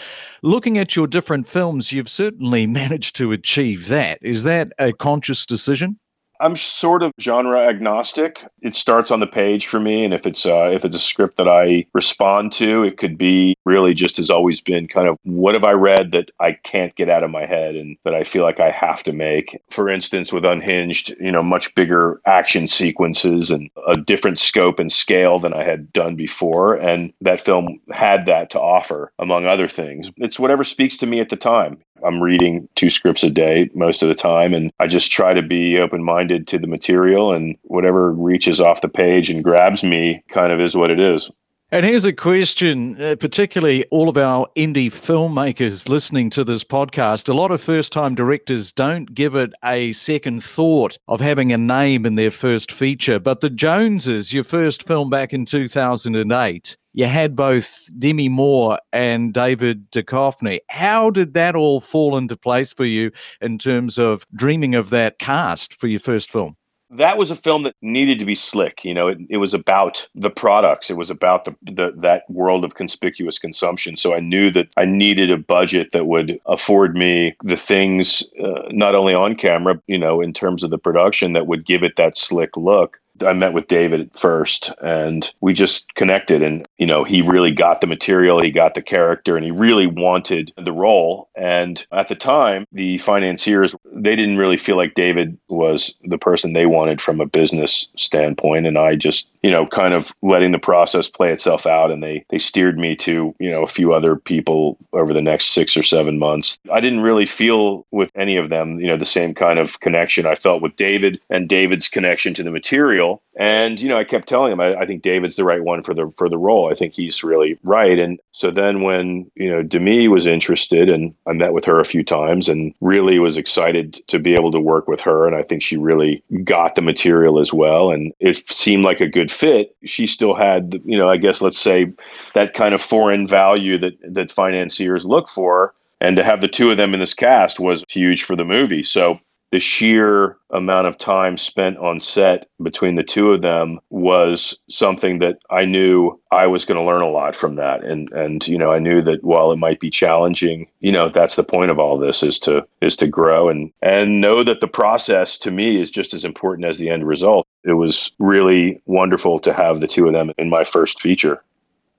Looking 0.42 0.77
at 0.77 0.96
your 0.96 1.08
different 1.08 1.48
films, 1.48 1.92
you've 1.92 2.10
certainly 2.10 2.65
managed 2.82 3.15
to 3.18 3.32
achieve 3.32 3.88
that. 3.88 4.18
Is 4.22 4.44
that 4.44 4.72
a 4.80 4.92
conscious 4.92 5.46
decision? 5.46 6.00
I'm 6.39 6.56
sort 6.56 7.04
of 7.04 7.12
genre 7.20 7.68
agnostic. 7.68 8.44
It 8.62 8.75
starts 8.75 9.12
on 9.12 9.20
the 9.20 9.27
page 9.27 9.68
for 9.68 9.80
me, 9.80 10.04
and 10.04 10.13
if 10.13 10.25
it's 10.25 10.46
uh, 10.46 10.72
if 10.74 10.86
it's 10.86 10.96
a 10.96 11.00
script 11.00 11.38
that 11.38 11.48
I 11.48 11.86
respond 11.94 12.51
to, 12.54 12.84
it 12.84 12.98
could 12.98 13.18
be 13.18 13.58
really 13.65 13.94
just 13.94 14.18
has 14.18 14.30
always 14.30 14.62
been 14.62 14.88
kind 14.88 15.08
of 15.08 15.18
what 15.24 15.56
have 15.56 15.63
I 15.63 15.72
read 15.72 16.12
that 16.12 16.32
I 16.39 16.54
can't 16.54 16.96
get 16.96 17.10
out 17.10 17.24
of 17.24 17.32
my 17.32 17.46
head 17.46 17.75
and 17.75 17.98
that 18.04 18.13
I 18.13 18.24
feel 18.24 18.44
like 18.44 18.60
I 18.60 18.72
have 18.72 19.04
to 19.04 19.13
make. 19.13 19.62
For 19.70 19.89
instance, 19.89 20.32
with 20.32 20.46
Unhinged, 20.46 21.15
you 21.20 21.32
know, 21.32 21.44
much 21.44 21.74
bigger 21.75 22.22
action 22.25 22.68
sequences 22.68 23.51
and 23.51 23.70
a 23.88 23.98
different 23.98 24.39
scope 24.39 24.80
and 24.80 24.92
scale 24.92 25.39
than 25.39 25.54
I 25.54 25.63
had 25.63 25.92
done 25.94 26.15
before, 26.15 26.75
and 26.75 27.13
that 27.22 27.42
film 27.42 27.80
had 27.92 28.25
that 28.27 28.51
to 28.51 28.60
offer, 28.60 29.12
among 29.20 29.46
other 29.46 29.68
things. 29.68 30.12
It's 30.18 30.39
whatever 30.39 30.63
speaks 30.63 30.98
to 30.98 31.06
me 31.06 31.20
at 31.20 31.30
the 31.30 31.36
time. 31.36 31.77
I'm 32.04 32.22
reading 32.22 32.68
two 32.75 32.90
scripts 32.90 33.24
a 33.24 33.30
day 33.30 33.70
most 33.74 34.04
of 34.04 34.10
the 34.10 34.16
time, 34.16 34.54
and 34.54 34.72
I 34.80 34.88
just 34.88 35.12
try 35.12 35.34
to 35.34 35.42
be 35.42 35.78
open 35.80 36.04
minded 36.04 36.48
to 36.50 36.60
the 36.60 36.68
material, 36.68 37.34
and 37.34 37.58
whatever 37.64 38.12
reaches 38.12 38.60
off 38.62 38.82
the 38.82 38.90
page 38.90 39.30
and 39.30 39.44
grabs 39.44 39.84
me 39.84 40.24
kind 40.30 40.52
of 40.52 40.60
is 40.60 40.75
what 40.75 40.92
it 40.92 41.00
is. 41.00 41.32
And 41.75 41.86
here's 41.86 42.05
a 42.05 42.13
question, 42.13 42.96
uh, 43.01 43.17
particularly 43.20 43.84
all 43.91 44.08
of 44.08 44.15
our 44.15 44.48
indie 44.55 44.88
filmmakers 44.88 45.89
listening 45.89 46.29
to 46.29 46.46
this 46.46 46.63
podcast. 46.63 47.27
A 47.27 47.34
lot 47.34 47.51
of 47.51 47.60
first 47.60 47.91
time 47.91 48.15
directors 48.15 48.72
don't 48.72 49.13
give 49.13 49.36
it 49.36 49.51
a 49.62 49.91
second 49.91 50.41
thought 50.41 50.98
of 51.10 51.20
having 51.20 51.51
a 51.51 51.58
name 51.58 52.05
in 52.05 52.15
their 52.15 52.32
first 52.32 52.72
feature. 52.72 53.20
But 53.20 53.41
The 53.41 53.50
Joneses, 53.50 54.32
your 54.32 54.46
first 54.46 54.84
film 54.84 55.10
back 55.10 55.34
in 55.34 55.44
2008, 55.44 56.77
you 56.94 57.08
had 57.08 57.36
both 57.36 57.89
Demi 58.00 58.29
Moore 58.29 58.79
and 58.94 59.34
David 59.34 59.91
Duchovny. 59.91 60.60
How 60.70 61.10
did 61.10 61.34
that 61.34 61.58
all 61.58 61.82
fall 61.82 62.15
into 62.15 62.38
place 62.38 62.72
for 62.72 62.86
you 62.86 63.12
in 63.41 63.58
terms 63.58 63.98
of 63.98 64.25
dreaming 64.34 64.75
of 64.75 64.91
that 64.91 65.20
cast 65.20 65.77
for 65.77 65.88
your 65.88 66.00
first 66.00 66.32
film? 66.32 66.55
That 66.92 67.18
was 67.18 67.32
a 67.32 67.36
film 67.36 67.63
that 67.63 67.75
needed 67.82 68.20
to 68.20 68.25
be 68.25 68.36
slick. 68.36 68.84
You 68.84 68.94
know, 68.94 69.08
it, 69.08 69.18
it 69.30 69.38
was 69.38 69.54
about 69.54 70.08
the 70.15 70.30
products. 70.30 70.89
It 70.89 70.98
was 70.98 71.10
about 71.10 71.46
the, 71.46 71.56
the 71.63 71.92
that 71.98 72.24
world 72.30 72.63
of 72.63 72.75
conspicuous 72.75 73.39
consumption. 73.39 73.98
So 73.98 74.15
I 74.15 74.20
knew 74.20 74.51
that 74.51 74.68
I 74.77 74.86
needed 74.86 75.32
a 75.32 75.38
budget 75.38 75.92
that 75.94 76.06
would 76.06 76.39
afford 76.46 76.96
me 76.96 77.36
the 77.44 77.58
things, 77.58 78.24
uh, 78.44 78.70
not 78.70 78.96
only 78.96 79.13
on 79.13 79.36
camera, 79.36 79.82
you 79.88 79.98
know, 79.98 80.22
in 80.22 80.34
terms 80.34 80.63
of 80.63 80.70
the 80.70 80.77
production, 80.77 81.34
that 81.34 81.48
would 81.48 81.65
give 81.65 81.84
it 81.84 81.96
that 81.98 82.18
slick 82.18 82.56
look, 82.56 83.00
I 83.22 83.34
met 83.34 83.53
with 83.53 83.67
David 83.67 84.12
first 84.13 84.74
and 84.81 85.29
we 85.41 85.53
just 85.53 85.93
connected 85.95 86.41
and 86.43 86.65
you 86.77 86.88
know 86.88 87.03
he 87.03 87.22
really 87.22 87.51
got 87.51 87.81
the 87.81 87.88
material 87.88 88.41
he 88.41 88.51
got 88.51 88.75
the 88.75 88.81
character 88.81 89.36
and 89.36 89.45
he 89.45 89.51
really 89.51 89.88
wanted 89.88 90.51
the 90.57 90.72
role. 90.72 91.29
And 91.36 91.86
at 91.91 92.07
the 92.07 92.15
time 92.15 92.65
the 92.72 92.98
financiers 92.98 93.75
they 93.86 94.15
didn't 94.15 94.38
really 94.38 94.57
feel 94.57 94.77
like 94.77 94.95
David 94.95 95.38
was 95.48 95.98
the 96.03 96.17
person 96.17 96.53
they 96.53 96.65
wanted 96.65 97.01
from 97.01 97.22
a 97.22 97.25
business 97.25 97.88
standpoint 97.95 98.67
and 98.67 98.77
I 98.77 98.95
just 98.95 99.29
you 99.46 99.52
know 99.52 99.68
kind 99.68 99.94
of 99.94 100.12
letting 100.24 100.52
the 100.52 100.58
process 100.58 101.08
play 101.08 101.32
itself 101.32 101.68
out 101.68 101.92
and 101.92 102.02
they 102.02 102.25
they 102.30 102.40
steered 102.40 102.80
me 102.80 102.96
to 102.96 103.36
you 103.38 103.52
know 103.52 103.62
a 103.62 103.68
few 103.68 103.94
other 103.94 104.16
people 104.16 104.75
over 104.92 105.14
the 105.14 105.22
next 105.22 105.50
6 105.50 105.78
or 105.78 105.84
7 105.84 106.18
months 106.18 106.60
I 106.74 106.80
didn't 106.82 107.02
really 107.02 107.28
feel 107.28 107.86
with 107.92 108.10
any 108.16 108.38
of 108.38 108.50
them 108.50 108.80
you 108.80 108.88
know 108.88 108.98
the 108.98 109.06
same 109.06 109.36
kind 109.36 109.60
of 109.60 109.80
connection 109.82 110.25
I 110.25 110.34
felt 110.34 110.64
with 110.64 110.75
David 110.78 111.22
and 111.30 111.48
David's 111.48 111.90
connection 111.90 112.34
to 112.34 112.44
the 112.44 112.50
material 112.50 113.22
and 113.36 113.82
you 113.82 113.90
know, 113.90 113.98
I 113.98 114.06
kept 114.06 114.30
telling 114.30 114.54
him 114.54 114.62
I, 114.62 114.75
I, 114.75 114.86
think 114.86 115.02
David's 115.02 115.36
the 115.36 115.44
right 115.44 115.64
one 115.64 115.84
for 115.84 115.94
the 115.94 116.10
for 116.18 116.30
the 116.30 116.38
role. 116.38 116.72
I 116.72 116.74
think 116.74 116.94
he's 116.94 117.24
really 117.24 117.60
right. 117.64 118.00
And 118.00 118.20
so 118.32 118.50
then 118.50 118.82
when 118.82 119.30
you 119.36 119.50
know 119.50 119.62
Demi 119.62 120.08
was 120.08 120.25
interested, 120.25 120.90
and 120.90 121.14
I 121.28 121.34
met 121.34 121.54
with 121.54 121.66
her 121.66 121.80
a 121.80 121.86
few 121.86 122.04
times, 122.04 122.48
and 122.48 122.74
really 122.80 123.20
was 123.20 123.38
excited 123.38 124.02
to 124.08 124.20
be 124.20 124.36
able 124.36 124.52
to 124.52 124.60
work 124.60 124.88
with 124.88 125.02
her. 125.02 125.28
And 125.28 125.36
I 125.36 125.44
think 125.44 125.64
she 125.64 125.75
really 125.75 126.24
got 126.44 126.75
the 126.75 126.82
material 126.82 127.40
as 127.40 127.52
well, 127.52 127.92
and 127.92 128.14
it 128.20 128.50
seemed 128.50 128.86
like 128.86 129.02
a 129.02 129.08
good 129.08 129.30
fit. 129.36 129.75
She 129.86 130.08
still 130.08 130.34
had, 130.34 130.82
you 130.86 130.98
know, 130.98 131.10
I 131.10 131.18
guess 131.18 131.42
let's 131.42 131.60
say 131.60 131.94
that 132.34 132.54
kind 132.54 132.74
of 132.74 132.82
foreign 132.82 133.27
value 133.27 133.77
that 133.80 133.94
that 134.13 134.32
financiers 134.32 135.06
look 135.06 135.30
for 135.30 135.74
and 136.01 136.18
to 136.18 136.24
have 136.24 136.42
the 136.42 136.48
two 136.48 136.72
of 136.72 136.77
them 136.77 136.94
in 136.94 137.00
this 137.00 137.13
cast 137.13 137.60
was 137.60 137.84
huge 137.89 138.24
for 138.24 138.36
the 138.36 138.46
movie. 138.46 138.84
So 138.84 139.20
the 139.51 139.60
sheer 139.60 140.38
amount 140.50 140.88
of 140.88 140.98
time 140.98 141.38
spent 141.38 141.77
on 141.77 142.00
set 142.00 142.50
between 142.62 142.96
the 142.96 143.04
two 143.04 143.32
of 143.32 143.42
them 143.42 143.80
was 143.89 144.60
something 144.70 145.20
that 145.20 145.38
I 145.50 145.65
knew 145.65 146.20
I 146.32 146.48
was 146.48 146.65
going 146.65 146.77
to 146.77 146.84
learn 146.84 147.01
a 147.01 147.10
lot 147.10 147.36
from 147.36 147.56
that 147.56 147.84
and 147.84 148.12
and 148.12 148.46
you 148.48 148.58
know 148.58 148.72
I 148.72 148.80
knew 148.80 149.01
that 149.04 149.24
while 149.24 149.51
it 149.51 149.58
might 149.58 149.80
be 149.80 149.89
challenging 149.89 150.68
you 150.80 150.92
know 150.92 151.08
that's 151.08 151.38
the 151.38 151.44
point 151.44 151.72
of 151.72 151.80
all 151.80 151.98
this 151.98 152.22
is 152.22 152.39
to 152.39 152.68
is 152.82 152.98
to 152.98 153.08
grow 153.08 153.48
and 153.48 153.72
and 153.82 154.20
know 154.20 154.44
that 154.44 154.60
the 154.60 154.68
process 154.68 155.38
to 155.39 155.51
me 155.51 155.82
is 155.82 155.89
just 155.89 156.13
as 156.13 156.25
important 156.25 156.68
as 156.68 156.77
the 156.77 156.89
end 156.89 157.08
result 157.08 157.48
it 157.65 157.74
was 157.74 158.12
really 158.19 158.81
wonderful 158.86 159.39
to 159.39 159.53
have 159.53 159.79
the 159.79 159.88
two 159.88 160.07
of 160.07 160.13
them 160.13 160.31
in 160.38 160.50
my 160.50 160.63
first 160.63 161.01
feature 161.01 161.41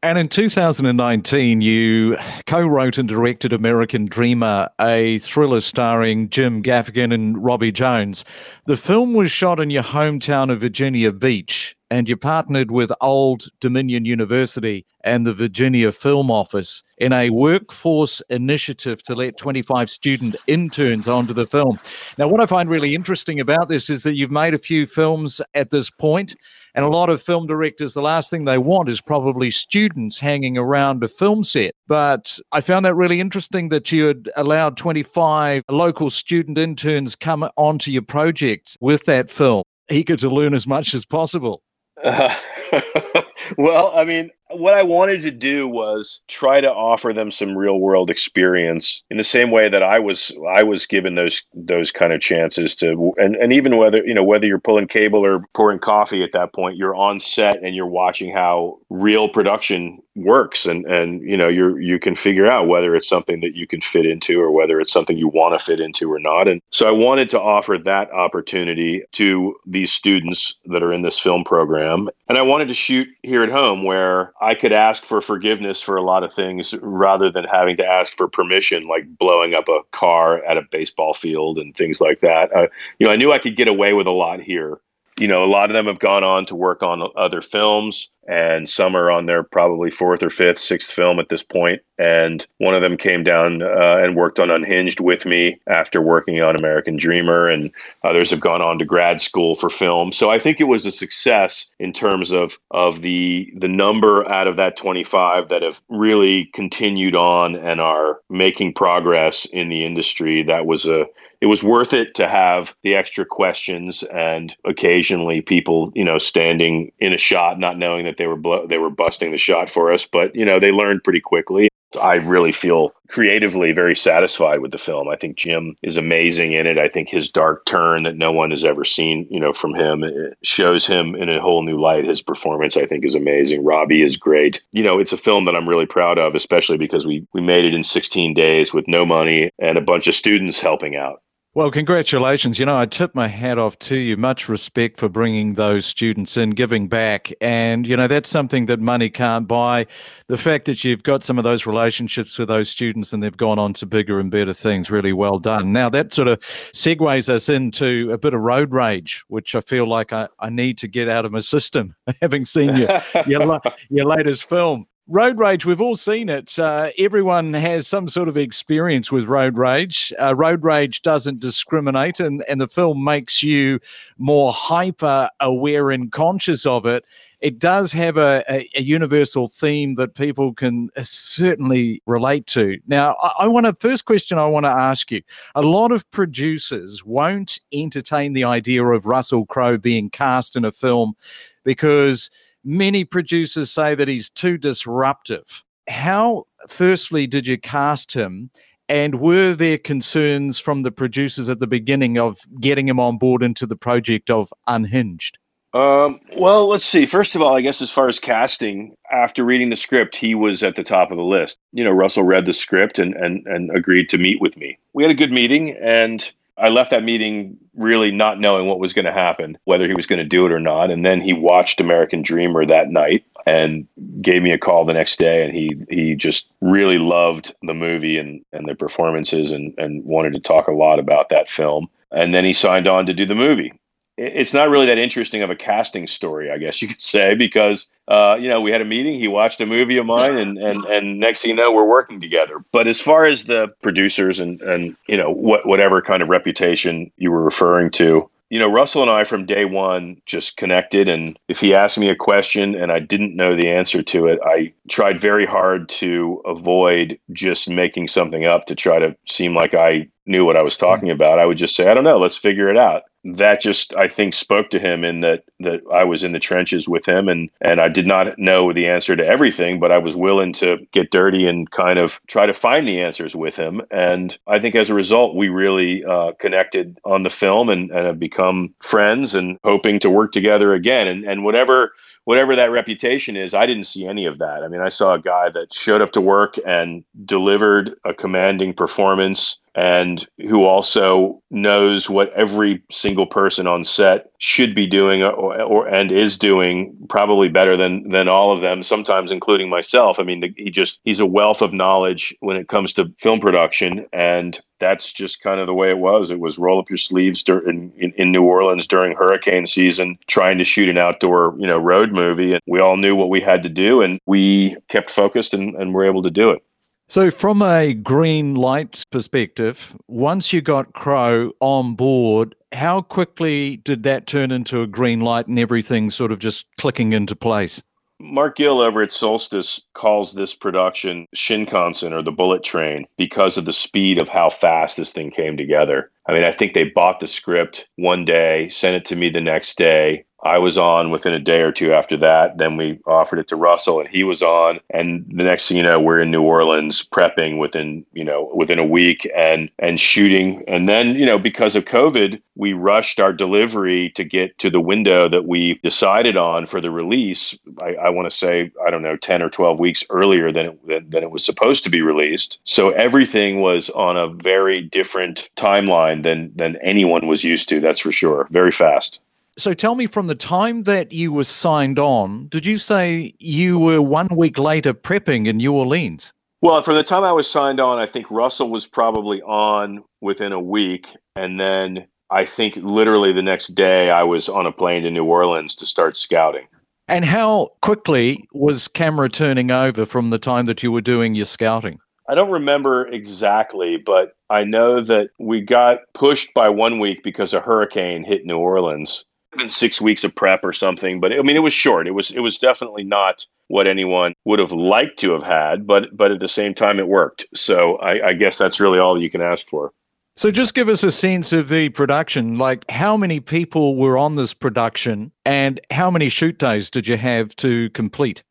and 0.03 0.19
in 0.19 0.29
2019, 0.29 1.61
you 1.63 2.17
co 2.47 2.65
wrote 2.65 2.99
and 2.99 3.09
directed 3.09 3.53
American 3.53 4.07
Dreamer, 4.07 4.69
a 4.81 5.19
thriller 5.19 5.61
starring 5.61 6.29
Jim 6.29 6.63
Gaffigan 6.63 7.13
and 7.13 7.43
Robbie 7.43 7.73
Jones. 7.73 8.25
The 8.67 8.77
film 8.77 9.15
was 9.15 9.33
shot 9.33 9.59
in 9.59 9.71
your 9.71 9.83
hometown 9.83 10.53
of 10.53 10.61
Virginia 10.61 11.13
Beach, 11.13 11.76
and 11.91 12.09
you 12.09 12.17
partnered 12.17 12.71
with 12.71 12.93
Old 13.01 13.47
Dominion 13.61 14.05
University 14.05 14.85
and 15.05 15.25
the 15.25 15.33
Virginia 15.33 15.93
Film 15.93 16.31
Office 16.31 16.83
in 16.99 17.13
a 17.13 17.31
workforce 17.31 18.21
initiative 18.29 19.03
to 19.05 19.15
let 19.15 19.37
25 19.37 19.89
student 19.89 20.35
interns 20.49 21.07
onto 21.07 21.33
the 21.33 21.47
film. 21.47 21.79
Now, 22.19 22.29
what 22.29 22.41
I 22.41 22.47
find 22.47 22.69
really 22.69 22.95
interesting 22.95 23.39
about 23.39 23.69
this 23.69 23.89
is 23.89 24.03
that 24.03 24.17
you've 24.17 24.33
made 24.33 24.55
a 24.55 24.59
few 24.59 24.87
films 24.87 25.41
at 25.55 25.71
this 25.71 25.91
point 25.91 26.35
and 26.77 26.85
a 26.85 26.89
lot 26.89 27.09
of 27.09 27.23
film 27.23 27.47
directors, 27.47 27.95
the 27.95 28.03
last 28.03 28.31
thing 28.31 28.45
they 28.45 28.59
want 28.59 28.91
is 28.91 29.01
probably 29.01 29.51
students 29.51 30.21
hanging 30.21 30.59
around 30.59 31.03
a 31.03 31.09
film 31.09 31.43
set. 31.43 31.73
But 31.89 32.39
I 32.53 32.61
found 32.61 32.85
that 32.85 32.95
really 32.95 33.19
interesting 33.19 33.71
that 33.71 33.91
you 33.91 34.07
had 34.07 34.31
allowed 34.37 34.77
25 34.77 35.63
local 35.71 36.11
student 36.11 36.59
interns 36.59 37.17
come 37.17 37.49
onto 37.57 37.91
your 37.91 38.03
project 38.03 38.77
with 38.81 39.05
that 39.05 39.31
film, 39.31 39.63
eager 39.91 40.17
to 40.19 40.29
learn 40.29 40.53
as 40.53 40.67
much 40.67 40.93
as 40.93 41.07
possible. 41.07 41.63
Uh, 42.07 42.33
well, 43.59 43.93
I 43.95 44.05
mean, 44.05 44.31
what 44.51 44.75
I 44.75 44.85
wanted 44.85 45.23
to 45.23 45.33
do 45.33 45.67
was 45.67 46.23
try 46.29 46.61
to 46.61 46.73
offer 46.73 47.13
them 47.13 47.33
some 47.33 47.57
real 47.57 47.81
world 47.81 48.11
experience 48.11 49.03
in 49.11 49.17
the 49.17 49.25
same 49.25 49.51
way 49.51 49.69
that 49.69 49.83
I 49.83 49.99
was 49.99 50.33
I 50.57 50.63
was 50.63 50.87
given 50.87 51.17
those 51.17 51.43
those 51.53 51.91
kind 51.91 52.13
of 52.13 52.21
chances 52.21 52.77
to 52.77 53.13
and, 53.17 53.35
and 53.35 53.53
even 53.53 53.77
whether 53.77 54.05
you 54.07 54.15
know 54.15 54.23
whether 54.23 54.47
you're 54.47 54.61
pulling 54.61 54.87
cable 54.87 55.27
or 55.27 55.45
pouring 55.53 55.81
coffee 55.81 56.23
at 56.23 56.33
that 56.33 56.55
point 56.55 56.77
you're 56.77 56.95
on 56.95 57.19
set 57.19 57.57
and 57.63 57.75
you're 57.75 57.87
watching 57.87 58.33
how 58.33 58.79
real 58.89 59.29
production 59.29 59.99
works 60.17 60.67
and 60.67 60.85
and 60.87 61.23
you 61.23 61.37
know 61.37 61.49
you're 61.49 61.81
you 61.81 61.99
can 61.99 62.17
figure 62.17 62.47
out 62.47 62.67
whether 62.67 62.97
it's 62.97 63.09
something 63.09 63.41
that 63.41 63.55
you 63.55 63.67
can 63.67 63.81
fit 63.81 64.07
into 64.07 64.41
or 64.41 64.51
whether 64.51 64.81
it's 64.81 64.93
something 64.93 65.17
you 65.17 65.29
want 65.29 65.59
to 65.59 65.65
fit 65.65 65.79
into 65.79 66.13
or 66.13 66.19
not 66.19 66.49
and 66.49 66.61
so 66.71 66.89
I 66.89 66.93
wanted 66.93 67.31
to 67.31 67.41
offer 67.41 67.79
that 67.85 68.11
opportunity 68.11 69.03
to 69.13 69.57
these 69.67 69.93
students 69.93 70.59
that 70.67 70.83
are 70.83 70.93
in 70.93 71.03
this 71.03 71.19
film 71.19 71.45
program 71.45 72.09
and 72.29 72.39
I 72.39 72.43
wanted 72.43 72.69
to 72.69 72.75
shoot 72.75 73.09
here 73.23 73.43
at 73.43 73.51
home 73.51 73.85
where 73.85 74.33
I 74.41 74.55
could 74.55 74.73
ask 74.73 75.05
for 75.05 75.21
forgiveness 75.21 75.81
for 75.81 75.97
a 75.97 76.03
lot 76.03 76.25
of 76.25 76.35
things 76.35 76.75
rather 76.81 77.31
than 77.31 77.45
having 77.45 77.77
to 77.77 77.87
ask 77.87 78.17
for 78.17 78.29
permission, 78.29 78.89
like 78.89 79.07
blowing 79.19 79.55
up 79.55 79.69
a 79.69 79.81
car 79.93 80.45
at 80.45 80.57
a 80.57 80.63
baseball 80.71 81.15
field 81.15 81.59
and 81.59 81.77
things 81.77 82.01
like 82.01 82.21
that. 82.21 82.55
Uh, 82.55 82.67
you 82.99 83.07
know, 83.07 83.13
I 83.13 83.17
knew 83.17 83.33
I 83.33 83.39
could 83.39 83.57
get 83.57 83.69
away 83.69 83.93
with 83.93 84.07
a 84.07 84.13
lot 84.13 84.41
here. 84.41 84.79
You 85.19 85.29
know, 85.29 85.45
a 85.45 85.47
lot 85.47 85.71
of 85.71 85.75
them 85.75 85.87
have 85.87 85.99
gone 85.99 86.25
on 86.25 86.47
to 86.47 86.55
work 86.55 86.83
on 86.83 87.03
other 87.17 87.41
films 87.41 88.11
and 88.29 88.69
some 88.69 88.97
are 88.97 89.11
on 89.11 89.27
their 89.27 89.43
probably 89.43 89.91
fourth 89.91 90.23
or 90.23 90.31
fifth, 90.31 90.59
sixth 90.59 90.91
film 90.91 91.19
at 91.21 91.29
this 91.29 91.43
point. 91.43 91.83
And 91.99 92.45
one 92.59 92.75
of 92.75 92.83
them 92.83 92.97
came 92.97 93.23
down 93.23 93.63
uh, 93.63 93.99
and 94.01 94.17
worked 94.17 94.41
on 94.41 94.51
Unhinged 94.51 95.01
with 95.01 95.25
me 95.25 95.61
after 95.67 96.03
working 96.03 96.43
on 96.43 96.57
American 96.57 96.97
Dreamer, 96.97 97.49
and 97.49 97.71
others 98.05 98.31
have 98.31 98.41
gone 98.41 98.63
on 98.63 98.79
to 98.79 98.85
grad 98.85 99.21
school 99.21 99.55
for 99.55 99.71
film. 99.71 100.13
So 100.13 100.31
I 100.31 100.39
think 100.39 100.61
it 100.61 100.65
was 100.65 100.85
a 100.85 100.91
success 100.93 101.71
in 101.79 101.93
terms 101.93 102.33
of 102.33 102.59
of 102.71 103.01
the 103.01 103.53
the 103.57 103.69
number 103.69 104.29
out 104.29 104.49
of 104.49 104.57
that 104.57 104.77
25 104.77 105.49
that 105.49 105.63
have 105.63 105.81
really 105.89 106.51
continued 106.53 107.15
on 107.15 107.55
and 107.55 107.81
are 107.81 108.21
making 108.29 108.75
progress 108.75 109.45
in 109.47 109.69
the 109.69 109.85
industry. 109.85 110.43
That 110.43 110.67
was 110.67 110.87
a 110.87 111.07
it 111.41 111.47
was 111.47 111.63
worth 111.63 111.93
it 111.93 112.15
to 112.17 112.29
have 112.29 112.75
the 112.83 112.95
extra 112.95 113.25
questions 113.25 114.03
and 114.03 114.55
occasionally 114.65 115.41
people, 115.41 115.93
you 115.95 116.05
know, 116.05 116.19
standing 116.19 116.93
in 116.99 117.13
a 117.13 117.19
shot, 117.19 117.59
not 117.59 117.79
knowing 117.79 118.05
that 118.07 118.17
they 118.17 118.27
were 118.27 118.37
blo- 118.37 118.67
they 118.67 118.79
were 118.79 118.91
busting 118.91 119.33
the 119.33 119.39
shot 119.39 119.71
for 119.71 119.93
us, 119.93 120.07
but 120.07 120.35
you 120.35 120.45
know 120.45 120.61
they 120.61 120.73
learned 120.73 121.05
pretty 121.05 121.21
quickly. 121.21 121.69
I 122.01 122.15
really 122.15 122.53
feel 122.53 122.93
creatively 123.09 123.73
very 123.73 123.95
satisfied 123.95 124.61
with 124.61 124.73
the 124.73 124.79
film. 124.79 125.09
I 125.09 125.17
think 125.17 125.37
Jim 125.37 125.77
is 125.83 125.97
amazing 125.97 126.53
in 126.53 126.67
it. 126.67 126.79
I 126.79 126.89
think 126.89 127.09
his 127.09 127.31
dark 127.31 127.65
turn 127.65 128.03
that 128.03 128.17
no 128.17 128.33
one 128.33 128.51
has 128.51 128.65
ever 128.65 128.85
seen, 128.85 129.27
you 129.31 129.41
know, 129.41 129.53
from 129.53 129.75
him 129.75 130.05
shows 130.43 130.87
him 130.87 131.15
in 131.15 131.29
a 131.29 131.41
whole 131.41 131.63
new 131.63 131.81
light. 131.81 132.05
His 132.05 132.23
performance, 132.23 132.77
I 132.77 132.87
think, 132.87 133.05
is 133.05 133.15
amazing. 133.15 133.65
Robbie 133.65 134.03
is 134.03 134.17
great. 134.17 134.63
You 134.73 134.83
know, 134.83 134.99
it's 134.99 135.13
a 135.13 135.19
film 135.19 135.45
that 135.45 135.55
I'm 135.55 135.69
really 135.69 135.87
proud 135.87 136.19
of, 136.19 136.35
especially 136.35 136.77
because 136.77 137.07
we 137.07 137.27
we 137.33 137.41
made 137.41 137.65
it 137.65 137.75
in 137.75 137.85
16 137.85 138.35
days 138.35 138.75
with 138.75 138.89
no 138.89 139.07
money 139.07 139.51
and 139.59 139.79
a 139.79 139.83
bunch 139.83 140.09
of 140.09 140.15
students 140.15 140.61
helping 140.61 140.97
out. 140.97 141.23
Well, 141.57 141.71
congratulations. 141.71 142.59
You 142.59 142.67
know, 142.67 142.77
I 142.77 142.85
tip 142.85 143.15
my 143.15 143.29
hat 143.29 143.57
off 143.57 143.79
to 143.79 143.97
you. 143.97 144.19
Much 144.19 144.47
respect 144.47 144.99
for 144.99 145.09
bringing 145.09 145.55
those 145.55 145.87
students 145.87 146.37
in, 146.37 146.51
giving 146.51 146.87
back. 146.87 147.33
And, 147.41 147.87
you 147.89 147.97
know, 147.97 148.07
that's 148.07 148.29
something 148.29 148.67
that 148.67 148.79
money 148.79 149.09
can't 149.09 149.49
buy. 149.49 149.87
The 150.27 150.37
fact 150.37 150.67
that 150.67 150.85
you've 150.85 151.03
got 151.03 151.23
some 151.25 151.39
of 151.39 151.45
those 151.45 151.65
relationships 151.65 152.37
with 152.37 152.49
those 152.49 152.69
students 152.69 153.15
and 153.15 153.23
they've 153.23 153.35
gone 153.35 153.59
on 153.59 153.73
to 153.73 153.87
bigger 153.87 154.21
and 154.21 154.31
better 154.31 154.53
things, 154.53 154.91
really 154.91 155.15
well 155.15 155.39
done. 155.39 155.73
Now, 155.73 155.89
that 155.89 156.13
sort 156.13 156.29
of 156.29 156.41
segues 156.75 157.31
us 157.31 157.49
into 157.49 158.11
a 158.13 158.19
bit 158.19 158.35
of 158.35 158.43
road 158.43 158.75
rage, 158.75 159.25
which 159.29 159.55
I 159.55 159.63
feel 159.63 159.89
like 159.89 160.13
I, 160.13 160.29
I 160.39 160.51
need 160.51 160.77
to 160.77 160.89
get 160.89 161.09
out 161.09 161.25
of 161.25 161.33
my 161.33 161.39
system, 161.39 161.97
having 162.21 162.45
seen 162.45 162.77
your, 162.77 163.01
your, 163.27 163.61
your 163.89 164.05
latest 164.05 164.45
film. 164.45 164.87
Road 165.09 165.39
rage, 165.39 165.65
we've 165.65 165.81
all 165.81 165.95
seen 165.95 166.29
it. 166.29 166.59
Uh, 166.59 166.91
everyone 166.99 167.55
has 167.55 167.87
some 167.87 168.09
sort 168.09 168.29
of 168.29 168.37
experience 168.37 169.13
with 169.13 169.27
road 169.27 169.57
rage. 169.57 170.13
Uh, 170.21 170.35
road 170.35 170.65
rage 170.65 171.01
doesn't 171.03 171.39
discriminate, 171.39 172.19
and, 172.19 172.45
and 172.49 172.61
the 172.61 172.67
film 172.67 173.05
makes 173.05 173.41
you 173.41 173.79
more 174.19 174.53
hyper 174.53 175.31
aware 175.39 175.93
and 175.93 176.11
conscious 176.11 176.67
of 176.67 176.87
it. 176.87 177.05
It 177.41 177.61
does 177.61 177.93
have 177.93 178.17
a, 178.17 178.43
a, 178.51 178.69
a 178.77 178.83
universal 178.83 179.47
theme 179.47 179.95
that 179.95 180.17
people 180.17 180.53
can 180.53 180.89
uh, 180.97 181.03
certainly 181.05 182.03
relate 182.07 182.49
to. 182.49 182.77
Now, 182.89 183.17
I, 183.23 183.45
I 183.45 183.47
want 183.47 183.67
to, 183.67 183.75
first 183.75 184.07
question 184.07 184.39
I 184.39 184.47
want 184.47 184.65
to 184.65 184.71
ask 184.71 185.13
you 185.13 185.23
a 185.55 185.63
lot 185.63 185.93
of 185.93 186.11
producers 186.11 187.05
won't 187.05 187.61
entertain 187.73 188.33
the 188.33 188.43
idea 188.43 188.85
of 188.85 189.07
Russell 189.07 189.47
Crowe 189.47 189.79
being 189.79 190.11
cast 190.11 190.57
in 190.57 190.65
a 190.65 190.73
film 190.73 191.15
because 191.63 192.29
Many 192.69 193.05
producers 193.05 193.71
say 193.71 193.95
that 193.95 194.09
he's 194.09 194.29
too 194.29 194.59
disruptive. 194.59 195.63
How, 195.89 196.47
firstly, 196.69 197.29
did 197.29 197.47
you 197.47 197.59
cast 197.59 198.13
him? 198.13 198.51
And 198.89 199.21
were 199.21 199.55
there 199.55 199.79
concerns 199.79 200.59
from 200.59 200.83
the 200.83 200.91
producers 200.91 201.49
at 201.49 201.61
the 201.61 201.69
beginning 201.69 202.19
of 202.19 202.41
getting 202.61 202.89
him 202.89 202.99
on 202.99 203.19
board 203.19 203.45
into 203.45 203.67
the 203.67 203.77
project 203.77 204.31
of 204.31 204.53
Unhinged? 204.67 205.39
Um, 205.75 206.21
well, 206.37 206.67
let's 206.69 206.85
see. 206.85 207.07
First 207.07 207.37
of 207.37 207.43
all, 207.43 207.57
I 207.57 207.61
guess 207.61 207.83
as 207.83 207.91
far 207.91 208.09
as 208.09 208.19
casting, 208.19 208.97
after 209.13 209.45
reading 209.45 209.71
the 209.71 209.77
script, 209.77 210.17
he 210.17 210.35
was 210.35 210.65
at 210.65 210.75
the 210.75 210.83
top 210.83 211.13
of 211.13 211.19
the 211.19 211.23
list. 211.23 211.59
You 211.73 211.85
know, 211.85 211.91
Russell 211.91 212.25
read 212.25 212.47
the 212.47 212.53
script 212.53 212.99
and 212.99 213.15
and 213.15 213.47
and 213.47 213.71
agreed 213.77 214.09
to 214.09 214.19
meet 214.19 214.41
with 214.41 214.57
me. 214.57 214.79
We 214.93 215.05
had 215.05 215.13
a 215.13 215.17
good 215.17 215.33
meeting, 215.33 215.77
and 215.77 216.33
I 216.59 216.69
left 216.69 216.91
that 216.91 217.05
meeting 217.05 217.59
really 217.75 218.11
not 218.11 218.41
knowing 218.41 218.67
what 218.67 218.79
was 218.79 218.93
going 218.93 219.05
to 219.05 219.13
happen, 219.13 219.59
whether 219.65 219.87
he 219.87 219.95
was 219.95 220.07
going 220.07 220.19
to 220.19 220.25
do 220.25 220.47
it 220.47 220.53
or 220.53 220.61
not. 220.61 220.91
And 220.91 221.05
then 221.05 221.21
he 221.21 221.33
watched 221.33 221.81
American 221.81 222.23
Dreamer 222.23 222.67
that 222.67 222.91
night 222.91 223.25
and 223.47 223.87
gave 224.21 224.43
me 224.43 224.53
a 224.53 224.59
call 224.59 224.85
the 224.85 224.93
next 224.93 225.19
day 225.19 225.45
and 225.45 225.55
he 225.55 225.77
he 225.89 226.15
just 226.17 226.51
really 226.61 226.99
loved 226.99 227.55
the 227.63 227.75
movie 227.75 228.19
and 228.19 228.45
and 228.53 228.67
the 228.67 228.75
performances 228.75 229.53
and 229.53 229.75
and 229.79 230.05
wanted 230.05 230.33
to 230.33 230.41
talk 230.41 230.67
a 230.67 230.73
lot 230.73 230.99
about 230.99 231.29
that 231.29 231.49
film. 231.49 231.89
And 232.11 232.35
then 232.35 232.45
he 232.45 232.53
signed 232.53 232.89
on 232.89 233.07
to 233.07 233.15
do 233.15 233.27
the 233.27 233.35
movie 233.35 233.73
it's 234.17 234.55
not 234.55 234.71
really 234.71 234.87
that 234.87 234.99
interesting 234.99 235.43
of 235.43 235.51
a 235.51 235.57
casting 235.57 236.07
story, 236.07 236.51
I 236.51 236.59
guess 236.59 236.81
you 236.81 236.89
could 236.89 237.03
say, 237.03 237.35
because 237.35 237.91
uh, 238.09 238.37
you 238.41 238.49
know 238.49 238.61
we 238.61 238.73
had 238.73 238.81
a 238.81 238.85
meeting. 238.85 239.15
He 239.15 239.29
watched 239.29 239.61
a 239.61 239.67
movie 239.67 239.99
of 239.99 240.07
mine, 240.07 240.37
and 240.39 240.59
and 240.59 240.85
and 240.85 241.21
next 241.21 241.43
thing 241.43 241.51
you 241.51 241.57
know, 241.57 241.73
we're 241.73 241.85
working 241.85 242.21
together. 242.21 242.65
But 242.73 242.87
as 242.89 243.01
far 243.01 243.27
as 243.27 243.45
the 243.45 243.69
producers 243.83 244.41
and 244.41 244.61
and 244.63 244.97
you 245.07 245.17
know 245.17 245.31
what 245.31 245.67
whatever 245.67 246.01
kind 246.01 246.23
of 246.23 246.29
reputation 246.29 247.11
you 247.17 247.31
were 247.31 247.43
referring 247.43 247.91
to, 247.93 248.31
you 248.49 248.61
know, 248.61 248.71
Russell 248.71 249.03
and 249.03 249.11
I 249.11 249.25
from 249.25 249.47
day 249.47 249.65
one 249.65 250.21
just 250.25 250.57
connected. 250.57 251.09
And 251.09 251.39
if 251.49 251.59
he 251.59 251.75
asked 251.75 251.99
me 251.99 252.09
a 252.09 252.17
question 252.17 252.75
and 252.75 252.93
I 252.93 253.01
didn't 253.01 253.35
know 253.35 253.57
the 253.57 253.71
answer 253.71 254.03
to 254.03 254.27
it, 254.29 254.39
I 254.45 254.73
tried 254.89 255.21
very 255.21 255.47
hard 255.47 255.89
to 255.91 256.43
avoid 256.45 257.19
just 257.33 257.69
making 257.69 258.09
something 258.09 258.47
up 258.47 258.67
to 258.67 258.75
try 258.77 258.99
to 258.99 259.17
seem 259.27 259.55
like 259.55 259.75
I 259.75 260.09
knew 260.27 260.45
what 260.45 260.57
I 260.57 260.63
was 260.63 260.77
talking 260.77 261.11
about. 261.11 261.39
I 261.39 261.47
would 261.47 261.59
just 261.59 261.75
say, 261.75 261.89
I 261.89 261.95
don't 261.95 262.05
know, 262.05 262.19
let's 262.19 262.37
figure 262.37 262.69
it 262.69 262.77
out. 262.77 263.03
That 263.35 263.61
just 263.61 263.95
I 263.97 264.09
think 264.09 264.35
spoke 264.35 264.71
to 264.71 264.79
him 264.79 265.05
in 265.05 265.21
that 265.21 265.45
that 265.61 265.81
I 265.93 266.05
was 266.05 266.23
in 266.23 266.33
the 266.33 266.39
trenches 266.39 266.89
with 266.89 267.07
him 267.07 267.29
and 267.29 267.51
and 267.61 267.81
I 267.81 267.89
did 267.89 268.07
not 268.07 268.39
know 268.39 268.73
the 268.73 268.87
answer 268.87 269.17
to 269.17 269.27
everything, 269.27 269.81
but 269.81 269.91
I 269.91 269.99
was 269.99 270.15
willing 270.15 270.53
to 270.55 270.79
get 270.93 271.11
dirty 271.11 271.47
and 271.47 271.71
kind 271.71 271.99
of 271.99 272.21
try 272.27 272.47
to 272.47 272.55
find 272.55 272.87
the 272.87 273.03
answers 273.03 273.35
with 273.35 273.57
him. 273.57 273.83
And 273.91 274.37
I 274.47 274.61
think 274.61 274.75
as 274.77 274.91
a 274.91 274.95
result, 274.95 275.35
we 275.35 275.49
really 275.49 276.05
uh, 276.05 276.33
connected 276.39 276.99
on 277.05 277.25
the 277.25 277.31
film 277.31 277.69
and, 277.69 277.91
and 277.91 278.07
have 278.07 278.21
become 278.21 278.75
friends 278.81 279.35
and 279.35 279.59
hoping 279.65 279.99
to 280.01 280.11
work 280.11 280.33
together 280.33 280.73
again. 280.73 281.09
And 281.09 281.25
and 281.25 281.45
whatever 281.45 281.93
whatever 282.27 282.57
that 282.57 282.73
reputation 282.73 283.37
is, 283.37 283.55
I 283.55 283.67
didn't 283.67 283.85
see 283.85 284.05
any 284.05 284.27
of 284.27 284.39
that. 284.39 284.65
I 284.65 284.69
mean, 284.69 284.81
I 284.81 284.89
saw 284.89 285.15
a 285.15 285.21
guy 285.21 285.49
that 285.49 285.73
showed 285.73 286.03
up 286.03 286.13
to 286.13 286.21
work 286.21 286.57
and 286.67 287.05
delivered 287.25 287.95
a 288.05 288.13
commanding 288.13 288.75
performance 288.75 289.61
and 289.77 290.27
who 290.39 290.65
also 290.65 291.43
knows 291.51 292.09
what 292.09 292.33
every 292.33 292.83
single 292.91 293.27
person 293.27 293.67
on 293.67 293.85
set 293.85 294.31
should 294.39 294.75
be 294.75 294.87
doing 294.87 295.23
or, 295.23 295.63
or, 295.63 295.87
and 295.87 296.11
is 296.11 296.39
doing 296.39 296.97
probably 297.11 297.49
better 297.49 297.77
than 297.77 298.09
than 298.09 298.27
all 298.27 298.57
of 298.57 298.63
them 298.63 298.83
sometimes 298.83 299.31
including 299.31 299.69
myself. 299.69 300.19
I 300.19 300.23
mean 300.23 300.41
the, 300.41 300.55
he 300.57 300.71
just 300.71 301.01
he's 301.05 301.21
a 301.21 301.27
wealth 301.27 301.61
of 301.61 301.75
knowledge 301.75 302.35
when 302.41 302.57
it 302.57 302.69
comes 302.69 302.95
to 302.95 303.13
film 303.21 303.39
production 303.39 304.07
and 304.15 304.59
that's 304.79 305.13
just 305.13 305.43
kind 305.43 305.61
of 305.61 305.67
the 305.67 305.75
way 305.75 305.91
it 305.91 305.99
was. 305.99 306.31
It 306.31 306.41
was 306.41 306.59
roll 306.59 306.81
up 306.81 306.91
your 306.91 306.99
sleeves 306.99 307.45
in, 307.49 307.93
in, 307.97 308.13
in 308.17 308.33
new 308.33 308.43
orleans 308.43 308.87
during 308.87 309.15
hurricane 309.15 309.67
season 309.67 310.19
trying 310.27 310.57
to 310.59 310.65
shoot 310.65 310.89
an 310.89 310.99
outdoor 310.99 311.55
you 311.59 311.67
know 311.67 311.79
road 311.79 312.13
movie 312.13 312.55
and 312.55 312.63
we 312.67 312.81
all 312.81 312.97
knew 312.97 313.15
what 313.15 313.29
we 313.29 313.43
had 313.43 313.63
to 313.65 313.69
do 313.69 314.01
and 314.01 314.21
we 314.25 314.75
kept 314.89 315.11
focused 315.11 315.53
and, 315.53 315.75
and 315.75 315.93
were 315.93 316.07
able 316.07 316.23
to 316.23 316.31
do 316.31 316.51
it 316.51 316.63
so, 317.09 317.31
from 317.31 317.63
a 317.63 317.95
green 317.95 318.55
light 318.57 319.05
perspective, 319.13 319.97
once 320.09 320.53
you 320.53 320.61
got 320.61 320.93
Crowe 320.93 321.53
on 321.61 321.95
board, 321.95 322.55
how 322.73 323.01
quickly 323.01 323.77
did 323.79 324.03
that 324.03 324.27
turn 324.27 324.51
into 324.51 324.83
a 324.83 324.87
green 324.89 325.21
light 325.21 325.47
and 325.47 325.59
everything 325.59 326.11
sort 326.11 326.33
of 326.33 326.41
just 326.41 326.67
clicking 326.79 327.13
into 327.13 327.37
place? 327.37 327.83
Mark 328.19 328.57
Gill 328.57 328.81
over 328.81 329.03
at 329.03 329.13
Solstice 329.13 329.87
calls 329.93 330.33
this 330.33 330.55
production 330.55 331.27
Shinkansen 331.37 332.13
or 332.13 332.23
the 332.23 332.33
bullet 332.33 332.65
train 332.65 333.05
because 333.19 333.59
of 333.59 333.67
the 333.67 333.73
speed 333.73 334.19
of 334.19 334.29
how 334.29 334.49
fast 334.49 334.97
this 334.97 335.13
thing 335.13 335.31
came 335.31 335.57
together. 335.57 336.11
I 336.27 336.33
mean, 336.33 336.45
I 336.45 336.53
think 336.53 336.73
they 336.73 336.85
bought 336.85 337.21
the 337.21 337.27
script 337.27 337.89
one 337.97 338.25
day, 338.25 338.69
sent 338.71 338.97
it 338.97 339.05
to 339.07 339.17
me 339.17 339.29
the 339.29 339.41
next 339.41 339.77
day. 339.77 340.25
I 340.47 340.59
was 340.59 340.79
on 340.79 341.11
within 341.11 341.35
a 341.35 341.39
day 341.39 341.61
or 341.61 341.73
two 341.73 341.93
after 341.93 342.17
that. 342.19 342.59
Then 342.59 342.77
we 342.77 343.01
offered 343.07 343.39
it 343.39 343.49
to 343.49 343.57
Russell 343.57 344.01
and 344.01 344.09
he 344.09 344.25
was 344.25 344.43
on. 344.43 344.81
And 344.91 345.27
the 345.29 345.45
next 345.45 345.69
thing 345.69 345.77
you 345.77 345.83
know, 345.83 346.01
we're 346.01 346.21
in 346.21 346.31
New 346.31 346.43
Orleans 346.43 347.07
prepping 347.07 347.59
within, 347.59 348.07
you 348.13 348.25
know, 348.25 348.51
within 348.55 348.79
a 348.79 348.85
week 348.85 349.29
and 349.37 349.71
and 349.79 350.01
shooting. 350.01 350.65
And 350.69 350.89
then, 350.89 351.15
you 351.17 351.27
know, 351.27 351.39
because 351.39 351.77
of 351.77 351.85
COVID, 351.85 352.41
we 352.55 352.73
rushed 352.73 353.21
our 353.21 353.33
delivery 353.33 354.11
to 354.11 354.25
get 354.25 354.59
to 354.59 354.71
the 354.71 354.81
window 354.81 355.29
that 355.29 355.47
we 355.47 355.75
decided 355.83 356.37
on 356.37 356.67
for 356.67 356.81
the 356.81 356.91
release. 356.91 357.59
I, 357.81 357.95
I 357.95 358.09
want 358.11 358.31
to 358.31 358.37
say, 358.37 358.73
I 358.87 358.91
don't 358.91 359.03
know, 359.03 359.17
10 359.17 359.43
or 359.43 359.51
12 359.51 359.79
weeks 359.79 360.05
earlier 360.11 360.53
than 360.53 360.67
it, 360.67 360.87
than, 360.87 361.11
than 361.11 361.23
it 361.23 361.31
was 361.31 361.45
supposed 361.45 361.85
to 361.85 361.91
be 361.91 362.01
released. 362.03 362.61
So 362.65 362.91
everything 362.91 363.61
was 363.61 363.91
on 363.91 364.17
a 364.17 364.29
very 364.29 364.81
different 364.81 365.51
timeline 365.57 366.23
than 366.23 366.53
than 366.55 366.77
anyone 366.77 367.27
was 367.27 367.45
used 367.45 367.69
to, 367.71 367.81
that's 367.81 368.01
for 368.01 368.13
sure. 368.13 368.47
Very 368.51 368.73
fast. 368.73 369.21
So 369.59 369.73
tell 369.73 369.95
me 369.95 370.07
from 370.07 370.27
the 370.27 370.35
time 370.35 370.83
that 370.83 371.13
you 371.13 371.33
were 371.33 371.45
signed 371.45 371.99
on, 371.99 372.49
did 372.49 372.67
you 372.67 372.77
say 372.77 373.35
you 373.39 373.79
were 373.79 374.03
one 374.03 374.29
week 374.31 374.59
later 374.59 374.93
prepping 374.93 375.47
in 375.47 375.57
New 375.57 375.73
Orleans? 375.73 376.35
Well, 376.61 376.83
from 376.83 376.95
the 376.95 377.03
time 377.03 377.25
I 377.25 377.33
was 377.33 377.51
signed 377.51 377.81
on, 377.81 377.99
I 377.99 378.07
think 378.07 378.31
Russell 378.31 378.69
was 378.69 378.85
probably 378.85 379.41
on 379.43 380.05
within 380.21 380.53
a 380.53 380.61
week. 380.61 381.09
And 381.37 381.59
then 381.59 382.07
I 382.31 382.45
think 382.45 382.77
literally 382.77 383.33
the 383.33 383.41
next 383.43 383.69
day 383.69 384.11
I 384.11 384.25
was 384.25 384.51
on 384.51 384.67
a 384.67 384.73
plane 384.73 385.05
to 385.05 385.11
New 385.11 385.25
Orleans 385.25 385.75
to 385.77 385.87
start 385.87 386.19
scouting. 386.19 386.67
And 387.09 387.25
how 387.25 387.73
quickly 387.81 388.47
was 388.53 388.89
camera 388.89 389.31
turning 389.31 389.71
over 389.71 390.05
from 390.05 390.29
the 390.29 390.39
time 390.39 390.67
that 390.67 390.83
you 390.83 390.93
were 390.93 391.01
doing 391.01 391.35
your 391.35 391.47
scouting? 391.47 391.99
I 392.29 392.35
don't 392.35 392.51
remember 392.51 393.07
exactly, 393.07 393.97
but 393.97 394.33
I 394.51 394.65
know 394.65 395.03
that 395.03 395.29
we 395.39 395.63
got 395.63 395.99
pushed 396.13 396.53
by 396.53 396.69
one 396.69 396.99
week 396.99 397.23
because 397.23 397.55
a 397.55 397.61
hurricane 397.61 398.23
hit 398.23 398.45
New 398.45 398.59
Orleans 398.59 399.25
been 399.57 399.69
six 399.69 400.01
weeks 400.01 400.25
of 400.25 400.35
prep 400.35 400.65
or 400.65 400.73
something, 400.73 401.21
but 401.21 401.33
I 401.33 401.43
mean, 401.43 401.57
it 401.57 401.63
was 401.63 401.73
short. 401.73 402.07
It 402.07 402.13
was 402.13 402.31
it 402.31 402.41
was 402.41 402.59
definitely 402.59 403.05
not 403.05 403.45
what 403.69 403.87
anyone 403.87 404.35
would 404.45 404.59
have 404.59 404.73
liked 404.73 405.19
to 405.21 405.33
have 405.33 405.43
had, 405.43 405.87
but 405.87 406.17
but 406.17 406.31
at 406.31 406.41
the 406.41 406.49
same 406.49 406.75
time, 406.75 406.99
it 406.99 407.09
worked. 407.09 407.45
So 407.55 407.97
I, 407.97 408.29
I 408.29 408.33
guess 408.35 408.59
that's 408.59 408.81
really 408.81 408.99
all 408.99 409.21
you 409.21 409.31
can 409.31 409.41
ask 409.41 409.67
for. 409.67 409.93
So 410.39 410.51
just 410.51 410.75
give 410.75 410.91
us 410.91 411.03
a 411.03 411.11
sense 411.11 411.53
of 411.55 411.71
the 411.71 411.89
production. 411.89 412.59
Like, 412.59 412.85
how 412.91 413.17
many 413.17 413.41
people 413.41 413.97
were 413.97 414.19
on 414.19 414.37
this 414.37 414.53
production, 414.53 415.33
and 415.45 415.81
how 415.91 416.11
many 416.11 416.29
shoot 416.29 416.59
days 416.59 416.91
did 416.91 417.09
you 417.09 417.17
have 417.17 417.57
to 417.57 417.89
complete? 417.91 418.43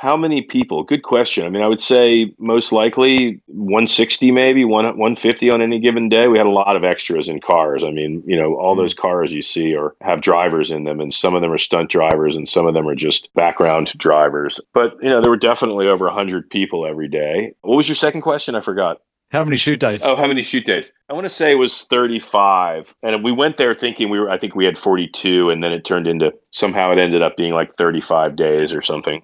How 0.00 0.16
many 0.16 0.40
people? 0.40 0.82
Good 0.82 1.02
question. 1.02 1.44
I 1.44 1.50
mean, 1.50 1.62
I 1.62 1.66
would 1.66 1.78
say 1.78 2.34
most 2.38 2.72
likely 2.72 3.38
160, 3.48 4.30
maybe 4.30 4.64
150 4.64 5.50
on 5.50 5.60
any 5.60 5.78
given 5.78 6.08
day. 6.08 6.26
We 6.26 6.38
had 6.38 6.46
a 6.46 6.50
lot 6.50 6.74
of 6.74 6.84
extras 6.84 7.28
in 7.28 7.38
cars. 7.38 7.84
I 7.84 7.90
mean, 7.90 8.22
you 8.26 8.34
know, 8.34 8.54
all 8.54 8.72
mm-hmm. 8.72 8.80
those 8.80 8.94
cars 8.94 9.30
you 9.30 9.42
see 9.42 9.76
are 9.76 9.94
have 10.00 10.22
drivers 10.22 10.70
in 10.70 10.84
them, 10.84 11.00
and 11.00 11.12
some 11.12 11.34
of 11.34 11.42
them 11.42 11.52
are 11.52 11.58
stunt 11.58 11.90
drivers, 11.90 12.34
and 12.34 12.48
some 12.48 12.66
of 12.66 12.72
them 12.72 12.88
are 12.88 12.94
just 12.94 13.30
background 13.34 13.92
drivers. 13.98 14.58
But 14.72 14.96
you 15.02 15.10
know, 15.10 15.20
there 15.20 15.28
were 15.28 15.36
definitely 15.36 15.86
over 15.86 16.06
100 16.06 16.48
people 16.48 16.86
every 16.86 17.08
day. 17.08 17.52
What 17.60 17.76
was 17.76 17.86
your 17.86 17.94
second 17.94 18.22
question? 18.22 18.54
I 18.54 18.62
forgot. 18.62 19.02
How 19.30 19.44
many 19.44 19.58
shoot 19.58 19.80
days? 19.80 20.02
Oh, 20.02 20.16
how 20.16 20.26
many 20.26 20.42
shoot 20.42 20.64
days? 20.64 20.92
I 21.10 21.12
want 21.12 21.24
to 21.24 21.30
say 21.30 21.52
it 21.52 21.56
was 21.56 21.82
35. 21.82 22.94
And 23.02 23.22
we 23.22 23.32
went 23.32 23.58
there 23.58 23.74
thinking 23.74 24.08
we 24.08 24.18
were, 24.18 24.28
I 24.28 24.38
think 24.38 24.56
we 24.56 24.64
had 24.64 24.76
42, 24.76 25.50
and 25.50 25.62
then 25.62 25.72
it 25.72 25.84
turned 25.84 26.08
into 26.08 26.32
somehow 26.52 26.90
it 26.90 26.98
ended 26.98 27.22
up 27.22 27.36
being 27.36 27.52
like 27.52 27.76
35 27.76 28.34
days 28.34 28.72
or 28.72 28.82
something. 28.82 29.22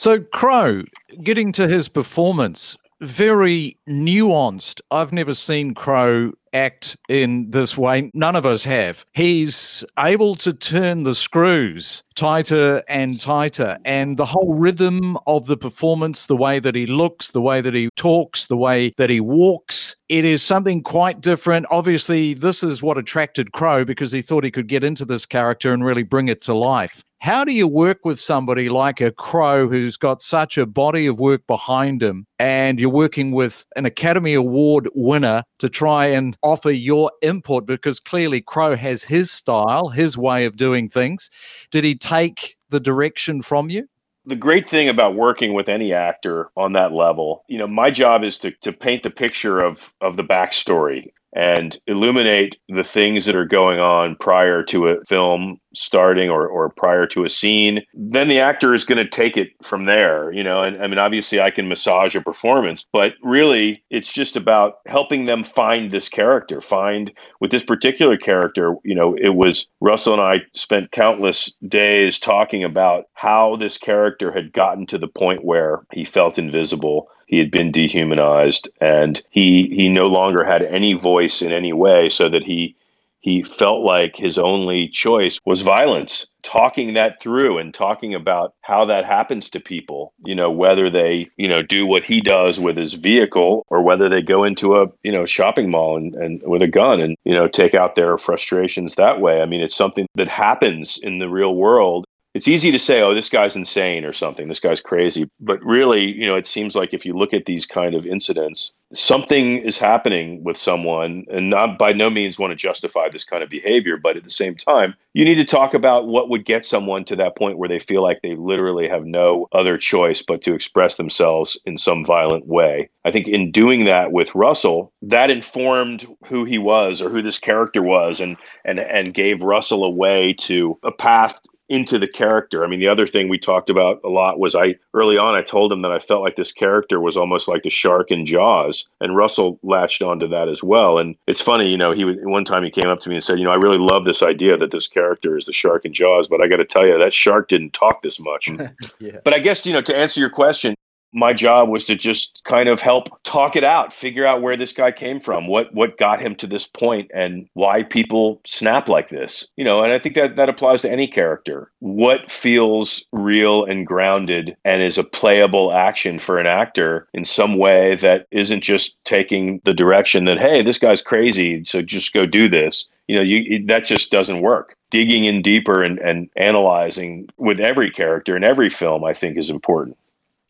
So, 0.00 0.18
Crowe, 0.18 0.84
getting 1.22 1.52
to 1.52 1.68
his 1.68 1.86
performance, 1.86 2.74
very 3.02 3.76
nuanced. 3.86 4.80
I've 4.90 5.12
never 5.12 5.34
seen 5.34 5.74
Crowe 5.74 6.32
act 6.54 6.96
in 7.10 7.50
this 7.50 7.76
way. 7.76 8.10
None 8.14 8.34
of 8.34 8.46
us 8.46 8.64
have. 8.64 9.04
He's 9.12 9.84
able 9.98 10.36
to 10.36 10.54
turn 10.54 11.02
the 11.02 11.14
screws 11.14 12.02
tighter 12.14 12.82
and 12.88 13.20
tighter, 13.20 13.76
and 13.84 14.16
the 14.16 14.24
whole 14.24 14.54
rhythm 14.54 15.18
of 15.26 15.48
the 15.48 15.56
performance, 15.58 16.24
the 16.24 16.36
way 16.36 16.60
that 16.60 16.74
he 16.74 16.86
looks, 16.86 17.32
the 17.32 17.42
way 17.42 17.60
that 17.60 17.74
he 17.74 17.90
talks, 17.96 18.46
the 18.46 18.56
way 18.56 18.94
that 18.96 19.10
he 19.10 19.20
walks, 19.20 19.96
it 20.08 20.24
is 20.24 20.42
something 20.42 20.82
quite 20.82 21.20
different. 21.20 21.66
Obviously, 21.70 22.32
this 22.32 22.62
is 22.62 22.82
what 22.82 22.96
attracted 22.96 23.52
Crowe 23.52 23.84
because 23.84 24.12
he 24.12 24.22
thought 24.22 24.44
he 24.44 24.50
could 24.50 24.66
get 24.66 24.82
into 24.82 25.04
this 25.04 25.26
character 25.26 25.74
and 25.74 25.84
really 25.84 26.04
bring 26.04 26.28
it 26.28 26.40
to 26.40 26.54
life. 26.54 27.04
How 27.20 27.44
do 27.44 27.52
you 27.52 27.68
work 27.68 27.98
with 28.02 28.18
somebody 28.18 28.70
like 28.70 29.02
a 29.02 29.12
Crowe 29.12 29.68
who's 29.68 29.98
got 29.98 30.22
such 30.22 30.56
a 30.56 30.64
body 30.64 31.06
of 31.06 31.20
work 31.20 31.46
behind 31.46 32.02
him, 32.02 32.26
and 32.38 32.80
you're 32.80 32.88
working 32.88 33.32
with 33.32 33.66
an 33.76 33.84
Academy 33.84 34.32
Award 34.32 34.88
winner 34.94 35.42
to 35.58 35.68
try 35.68 36.06
and 36.06 36.34
offer 36.42 36.70
your 36.70 37.12
input? 37.20 37.66
Because 37.66 38.00
clearly 38.00 38.40
Crowe 38.40 38.74
has 38.74 39.02
his 39.02 39.30
style, 39.30 39.90
his 39.90 40.16
way 40.16 40.46
of 40.46 40.56
doing 40.56 40.88
things. 40.88 41.28
Did 41.70 41.84
he 41.84 41.94
take 41.94 42.56
the 42.70 42.80
direction 42.80 43.42
from 43.42 43.68
you? 43.68 43.86
the 44.26 44.36
great 44.36 44.68
thing 44.68 44.88
about 44.88 45.14
working 45.14 45.54
with 45.54 45.68
any 45.68 45.92
actor 45.92 46.50
on 46.54 46.74
that 46.74 46.92
level, 46.92 47.42
you 47.48 47.58
know, 47.58 47.66
my 47.66 47.90
job 47.90 48.22
is 48.22 48.38
to, 48.38 48.50
to 48.60 48.70
paint 48.70 49.02
the 49.02 49.10
picture 49.10 49.60
of 49.60 49.92
of 50.00 50.16
the 50.16 50.22
backstory 50.22 51.10
and 51.32 51.78
illuminate 51.86 52.56
the 52.68 52.82
things 52.82 53.26
that 53.26 53.36
are 53.36 53.46
going 53.46 53.78
on 53.78 54.16
prior 54.16 54.62
to 54.64 54.88
a 54.88 55.04
film 55.04 55.60
starting 55.74 56.28
or, 56.28 56.48
or 56.48 56.68
prior 56.70 57.06
to 57.06 57.24
a 57.24 57.28
scene 57.28 57.82
then 57.94 58.28
the 58.28 58.40
actor 58.40 58.74
is 58.74 58.84
going 58.84 58.98
to 58.98 59.08
take 59.08 59.36
it 59.36 59.48
from 59.62 59.84
there 59.84 60.32
you 60.32 60.42
know? 60.42 60.62
And 60.62 60.82
i 60.82 60.86
mean 60.86 60.98
obviously 60.98 61.40
i 61.40 61.50
can 61.50 61.68
massage 61.68 62.16
a 62.16 62.20
performance 62.20 62.86
but 62.92 63.12
really 63.22 63.84
it's 63.90 64.12
just 64.12 64.36
about 64.36 64.78
helping 64.86 65.26
them 65.26 65.44
find 65.44 65.90
this 65.90 66.08
character 66.08 66.60
find 66.60 67.12
with 67.40 67.50
this 67.50 67.64
particular 67.64 68.16
character 68.16 68.74
you 68.84 68.94
know 68.94 69.16
it 69.16 69.34
was 69.34 69.68
russell 69.80 70.14
and 70.14 70.22
i 70.22 70.36
spent 70.54 70.90
countless 70.90 71.52
days 71.66 72.18
talking 72.18 72.64
about 72.64 73.04
how 73.14 73.56
this 73.56 73.78
character 73.78 74.32
had 74.32 74.52
gotten 74.52 74.86
to 74.86 74.98
the 74.98 75.08
point 75.08 75.44
where 75.44 75.80
he 75.92 76.04
felt 76.04 76.38
invisible 76.38 77.08
he 77.30 77.38
had 77.38 77.52
been 77.52 77.70
dehumanized 77.70 78.68
and 78.80 79.22
he 79.30 79.68
he 79.72 79.88
no 79.88 80.08
longer 80.08 80.44
had 80.44 80.62
any 80.62 80.94
voice 80.94 81.42
in 81.42 81.52
any 81.52 81.72
way 81.72 82.08
so 82.08 82.28
that 82.28 82.42
he 82.42 82.74
he 83.20 83.42
felt 83.42 83.84
like 83.84 84.16
his 84.16 84.38
only 84.38 84.88
choice 84.88 85.38
was 85.44 85.60
violence. 85.60 86.26
Talking 86.42 86.94
that 86.94 87.20
through 87.20 87.58
and 87.58 87.72
talking 87.72 88.14
about 88.14 88.54
how 88.62 88.86
that 88.86 89.04
happens 89.04 89.50
to 89.50 89.60
people 89.60 90.12
you 90.24 90.34
know 90.34 90.50
whether 90.50 90.90
they 90.90 91.28
you 91.36 91.46
know 91.46 91.62
do 91.62 91.86
what 91.86 92.02
he 92.02 92.20
does 92.20 92.58
with 92.58 92.76
his 92.76 92.94
vehicle 92.94 93.64
or 93.68 93.82
whether 93.82 94.08
they 94.08 94.22
go 94.22 94.42
into 94.42 94.78
a 94.78 94.86
you 95.04 95.12
know 95.12 95.26
shopping 95.26 95.70
mall 95.70 95.98
and, 95.98 96.14
and 96.14 96.42
with 96.42 96.62
a 96.62 96.66
gun 96.66 97.00
and 97.00 97.16
you 97.24 97.34
know 97.34 97.46
take 97.46 97.74
out 97.74 97.94
their 97.94 98.18
frustrations 98.18 98.96
that 98.96 99.20
way. 99.20 99.40
I 99.40 99.46
mean 99.46 99.60
it's 99.60 99.76
something 99.76 100.06
that 100.16 100.28
happens 100.28 100.98
in 100.98 101.18
the 101.18 101.28
real 101.28 101.54
world 101.54 102.06
it's 102.32 102.46
easy 102.46 102.70
to 102.70 102.78
say, 102.78 103.02
oh, 103.02 103.12
this 103.12 103.28
guy's 103.28 103.56
insane 103.56 104.04
or 104.04 104.12
something, 104.12 104.46
this 104.46 104.60
guy's 104.60 104.80
crazy. 104.80 105.28
But 105.40 105.64
really, 105.64 106.04
you 106.04 106.26
know, 106.26 106.36
it 106.36 106.46
seems 106.46 106.76
like 106.76 106.94
if 106.94 107.04
you 107.04 107.14
look 107.14 107.34
at 107.34 107.44
these 107.44 107.66
kind 107.66 107.94
of 107.94 108.06
incidents, 108.06 108.72
something 108.92 109.58
is 109.58 109.78
happening 109.78 110.44
with 110.44 110.56
someone, 110.56 111.26
and 111.30 111.50
not 111.50 111.76
by 111.76 111.92
no 111.92 112.08
means 112.08 112.38
want 112.38 112.52
to 112.52 112.56
justify 112.56 113.08
this 113.08 113.24
kind 113.24 113.42
of 113.42 113.50
behavior, 113.50 113.96
but 113.96 114.16
at 114.16 114.22
the 114.22 114.30
same 114.30 114.54
time, 114.54 114.94
you 115.12 115.24
need 115.24 115.36
to 115.36 115.44
talk 115.44 115.74
about 115.74 116.06
what 116.06 116.28
would 116.28 116.44
get 116.44 116.64
someone 116.64 117.04
to 117.06 117.16
that 117.16 117.36
point 117.36 117.58
where 117.58 117.68
they 117.68 117.80
feel 117.80 118.02
like 118.02 118.22
they 118.22 118.36
literally 118.36 118.88
have 118.88 119.04
no 119.04 119.48
other 119.50 119.76
choice 119.76 120.22
but 120.22 120.42
to 120.42 120.54
express 120.54 120.96
themselves 120.96 121.58
in 121.66 121.78
some 121.78 122.04
violent 122.04 122.46
way. 122.46 122.90
I 123.04 123.10
think 123.10 123.26
in 123.26 123.50
doing 123.50 123.86
that 123.86 124.12
with 124.12 124.34
Russell, 124.36 124.92
that 125.02 125.30
informed 125.30 126.06
who 126.26 126.44
he 126.44 126.58
was 126.58 127.02
or 127.02 127.10
who 127.10 127.22
this 127.22 127.38
character 127.38 127.82
was 127.82 128.20
and 128.20 128.36
and 128.64 128.78
and 128.78 129.14
gave 129.14 129.42
Russell 129.42 129.84
a 129.84 129.90
way 129.90 130.34
to 130.40 130.78
a 130.84 130.92
path 130.92 131.40
into 131.70 132.00
the 132.00 132.08
character. 132.08 132.64
I 132.64 132.66
mean, 132.66 132.80
the 132.80 132.88
other 132.88 133.06
thing 133.06 133.28
we 133.28 133.38
talked 133.38 133.70
about 133.70 134.00
a 134.04 134.08
lot 134.08 134.40
was 134.40 134.56
I 134.56 134.74
early 134.92 135.16
on 135.16 135.36
I 135.36 135.42
told 135.42 135.72
him 135.72 135.82
that 135.82 135.92
I 135.92 136.00
felt 136.00 136.22
like 136.22 136.34
this 136.34 136.50
character 136.50 137.00
was 137.00 137.16
almost 137.16 137.46
like 137.46 137.62
the 137.62 137.70
shark 137.70 138.10
in 138.10 138.26
Jaws, 138.26 138.88
and 139.00 139.16
Russell 139.16 139.58
latched 139.62 140.02
onto 140.02 140.26
that 140.28 140.48
as 140.48 140.64
well. 140.64 140.98
And 140.98 141.14
it's 141.28 141.40
funny, 141.40 141.70
you 141.70 141.78
know, 141.78 141.92
he 141.92 142.04
one 142.04 142.44
time 142.44 142.64
he 142.64 142.70
came 142.70 142.88
up 142.88 143.00
to 143.00 143.08
me 143.08 143.14
and 143.14 143.24
said, 143.24 143.38
you 143.38 143.44
know, 143.44 143.52
I 143.52 143.56
really 143.56 143.78
love 143.78 144.04
this 144.04 144.20
idea 144.22 144.56
that 144.56 144.72
this 144.72 144.88
character 144.88 145.38
is 145.38 145.46
the 145.46 145.52
shark 145.52 145.84
in 145.84 145.92
Jaws, 145.92 146.26
but 146.26 146.40
I 146.40 146.48
got 146.48 146.56
to 146.56 146.64
tell 146.64 146.86
you 146.86 146.98
that 146.98 147.14
shark 147.14 147.48
didn't 147.48 147.72
talk 147.72 148.02
this 148.02 148.18
much. 148.18 148.50
yeah. 148.98 149.18
But 149.22 149.32
I 149.32 149.38
guess 149.38 149.64
you 149.64 149.72
know 149.72 149.80
to 149.82 149.96
answer 149.96 150.20
your 150.20 150.30
question, 150.30 150.74
my 151.12 151.32
job 151.32 151.68
was 151.68 151.84
to 151.86 151.96
just 151.96 152.42
kind 152.44 152.68
of 152.68 152.80
help 152.80 153.08
talk 153.24 153.56
it 153.56 153.64
out, 153.64 153.92
figure 153.92 154.26
out 154.26 154.42
where 154.42 154.56
this 154.56 154.72
guy 154.72 154.92
came 154.92 155.20
from, 155.20 155.46
what 155.46 155.72
what 155.74 155.98
got 155.98 156.20
him 156.20 156.34
to 156.36 156.46
this 156.46 156.66
point 156.66 157.10
and 157.14 157.48
why 157.54 157.82
people 157.82 158.40
snap 158.46 158.88
like 158.88 159.08
this. 159.08 159.48
You 159.56 159.64
know, 159.64 159.82
and 159.82 159.92
I 159.92 159.98
think 159.98 160.14
that 160.14 160.36
that 160.36 160.48
applies 160.48 160.82
to 160.82 160.90
any 160.90 161.08
character. 161.08 161.70
What 161.80 162.30
feels 162.30 163.04
real 163.12 163.64
and 163.64 163.86
grounded 163.86 164.56
and 164.64 164.82
is 164.82 164.98
a 164.98 165.04
playable 165.04 165.72
action 165.72 166.18
for 166.18 166.38
an 166.38 166.46
actor 166.46 167.08
in 167.12 167.24
some 167.24 167.58
way 167.58 167.96
that 167.96 168.26
isn't 168.30 168.62
just 168.62 169.02
taking 169.04 169.60
the 169.64 169.74
direction 169.74 170.24
that 170.26 170.38
hey, 170.38 170.62
this 170.62 170.78
guy's 170.78 171.02
crazy, 171.02 171.64
so 171.64 171.82
just 171.82 172.12
go 172.12 172.26
do 172.26 172.48
this. 172.48 172.88
You 173.08 173.16
know, 173.16 173.22
you 173.22 173.66
that 173.66 173.86
just 173.86 174.12
doesn't 174.12 174.42
work 174.42 174.76
digging 174.90 175.24
in 175.24 175.40
deeper 175.40 175.82
and, 175.82 175.98
and 175.98 176.28
analyzing 176.36 177.28
with 177.36 177.60
every 177.60 177.90
character 177.90 178.36
in 178.36 178.44
every 178.44 178.68
film, 178.68 179.04
I 179.04 179.14
think, 179.14 179.38
is 179.38 179.50
important. 179.50 179.96